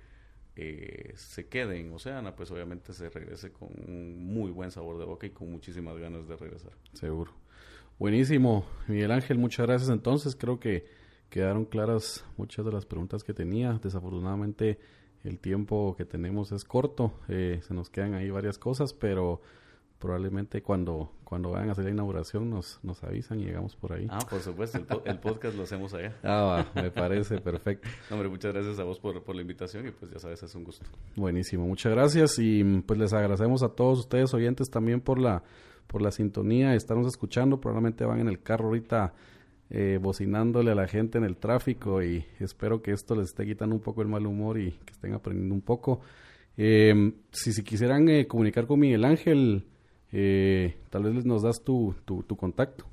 eh, 0.58 1.14
se 1.16 1.48
quede 1.48 1.80
en 1.80 1.94
Oceana, 1.94 2.36
pues 2.36 2.50
obviamente 2.50 2.92
se 2.92 3.10
regrese 3.10 3.52
con 3.52 3.70
un 3.88 4.26
muy 4.26 4.50
buen 4.50 4.72
sabor 4.72 4.98
de 4.98 5.06
boca 5.06 5.28
y 5.28 5.30
con 5.30 5.52
muchísimas 5.52 5.98
ganas 5.98 6.28
de 6.28 6.36
regresar. 6.36 6.72
Seguro. 6.94 7.32
Buenísimo, 8.00 8.66
Miguel 8.88 9.12
Ángel, 9.12 9.38
muchas 9.38 9.68
gracias. 9.68 9.90
Entonces, 9.92 10.36
creo 10.36 10.60
que 10.60 10.86
quedaron 11.30 11.66
claras 11.66 12.26
muchas 12.38 12.66
de 12.66 12.72
las 12.72 12.86
preguntas 12.86 13.24
que 13.24 13.34
tenía. 13.34 13.80
Desafortunadamente, 13.82 14.80
el 15.24 15.40
tiempo 15.40 15.96
que 15.96 16.06
tenemos 16.06 16.52
es 16.52 16.64
corto, 16.64 17.14
eh, 17.28 17.60
se 17.68 17.74
nos 17.74 17.90
quedan 17.90 18.16
ahí 18.16 18.30
varias 18.30 18.58
cosas, 18.58 18.94
pero 18.94 19.42
probablemente 20.00 20.62
cuando, 20.62 21.12
cuando 21.24 21.52
vayan 21.52 21.70
a 21.70 21.72
hacer 21.72 21.86
la 21.86 21.92
inauguración 21.92 22.50
nos, 22.50 22.80
nos 22.84 23.04
avisan 23.04 23.40
y 23.40 23.46
llegamos 23.46 23.76
por 23.76 23.94
ahí. 23.94 24.08
Ah, 24.10 24.20
por 24.30 24.40
supuesto, 24.40 24.78
el, 25.06 25.20
podcast 25.20 25.56
lo 25.56 25.64
hacemos 25.64 25.94
allá. 25.94 26.16
Ah, 26.24 26.66
me 26.76 26.92
parece 26.92 27.40
perfecto. 27.40 27.88
hombre, 28.12 28.30
muchas 28.30 28.54
gracias 28.54 28.80
a 28.80 28.84
vos 28.84 29.00
por, 29.00 29.24
por, 29.24 29.36
la 29.36 29.42
invitación 29.42 29.88
y 29.88 29.92
pues 29.92 30.12
ya 30.12 30.20
sabes, 30.20 30.44
es 30.44 30.54
un 30.56 30.64
gusto. 30.64 30.86
Buenísimo, 31.16 31.66
muchas 31.66 31.92
gracias 31.92 32.38
y 32.40 32.64
pues 32.82 33.00
les 33.00 33.14
agradecemos 33.14 33.64
a 33.64 33.70
todos 33.70 34.00
ustedes 34.00 34.34
oyentes 34.34 34.70
también 34.70 35.02
por 35.02 35.20
la, 35.20 35.44
por 35.88 36.02
la 36.02 36.12
sintonía, 36.12 36.76
estarnos 36.76 37.08
escuchando, 37.08 37.60
probablemente 37.60 38.06
van 38.06 38.20
en 38.20 38.28
el 38.28 38.42
carro 38.42 38.68
ahorita 38.68 39.14
eh, 39.70 40.00
bocinándole 40.02 40.72
a 40.72 40.76
la 40.76 40.88
gente 40.88 41.18
en 41.18 41.24
el 41.24 41.38
tráfico 41.38 42.02
y 42.02 42.24
espero 42.40 42.82
que 42.82 42.92
esto 42.92 43.16
les 43.16 43.30
esté 43.30 43.46
quitando 43.46 43.76
un 43.76 43.82
poco 43.82 44.02
el 44.02 44.08
mal 44.08 44.26
humor 44.26 44.60
y 44.60 44.72
que 44.72 44.94
estén 44.94 45.14
aprendiendo 45.14 45.56
un 45.56 45.62
poco. 45.62 46.02
Eh, 46.56 47.14
si, 47.32 47.52
si 47.52 47.64
quisieran 47.64 48.08
eh, 48.10 48.28
comunicar 48.28 48.66
con 48.66 48.80
Miguel 48.80 49.06
Ángel, 49.06 49.66
eh, 50.12 50.76
tal 50.90 51.04
vez 51.04 51.24
nos 51.26 51.44
das 51.44 51.64
tu, 51.64 51.96
tu, 52.06 52.24
contacto. 52.36 52.86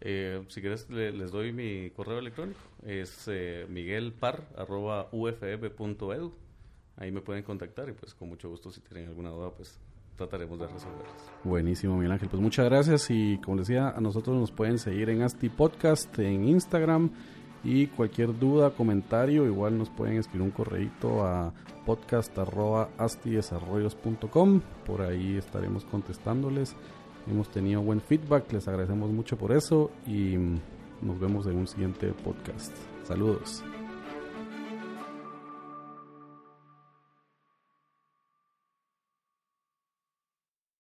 Eh, 0.00 0.42
si 0.48 0.60
quieres, 0.60 0.88
les 0.90 1.30
doy 1.30 1.52
mi 1.52 1.90
correo 1.90 2.18
electrónico. 2.18 2.58
Es 2.86 3.28
eh, 3.28 3.66
miguelpar.ufb.edu. 3.68 6.32
Ahí 6.96 7.12
me 7.12 7.20
pueden 7.20 7.44
contactar 7.44 7.88
y 7.88 7.92
pues 7.92 8.14
con 8.14 8.28
mucho 8.28 8.50
gusto 8.50 8.70
si 8.70 8.80
tienen 8.80 9.08
alguna 9.08 9.30
duda, 9.30 9.50
pues 9.50 9.78
trataremos 10.16 10.58
de 10.58 10.66
resolverlas. 10.66 11.32
Buenísimo, 11.44 11.96
Miguel 11.96 12.12
Ángel. 12.12 12.28
Pues 12.28 12.42
muchas 12.42 12.66
gracias 12.66 13.10
y 13.10 13.38
como 13.38 13.56
les 13.56 13.68
decía, 13.68 13.88
a 13.88 14.00
nosotros 14.00 14.36
nos 14.36 14.52
pueden 14.52 14.78
seguir 14.78 15.08
en 15.08 15.22
Asti 15.22 15.48
Podcast, 15.48 16.18
en 16.18 16.44
Instagram 16.44 17.10
y 17.62 17.88
cualquier 17.88 18.38
duda, 18.38 18.70
comentario, 18.70 19.44
igual 19.46 19.76
nos 19.76 19.90
pueden 19.90 20.16
escribir 20.16 20.40
un 20.42 20.50
correito 20.50 21.22
a 21.24 21.52
podcast.astidesarrollos.com. 21.84 24.62
Por 24.86 25.02
ahí 25.02 25.36
estaremos 25.36 25.84
contestándoles. 25.84 26.74
Hemos 27.30 27.50
tenido 27.50 27.82
buen 27.82 28.00
feedback, 28.00 28.50
les 28.52 28.66
agradecemos 28.66 29.10
mucho 29.10 29.36
por 29.36 29.52
eso 29.52 29.90
y 30.06 30.36
nos 31.02 31.20
vemos 31.20 31.46
en 31.46 31.56
un 31.56 31.66
siguiente 31.66 32.14
podcast. 32.24 32.74
Saludos. 33.04 33.62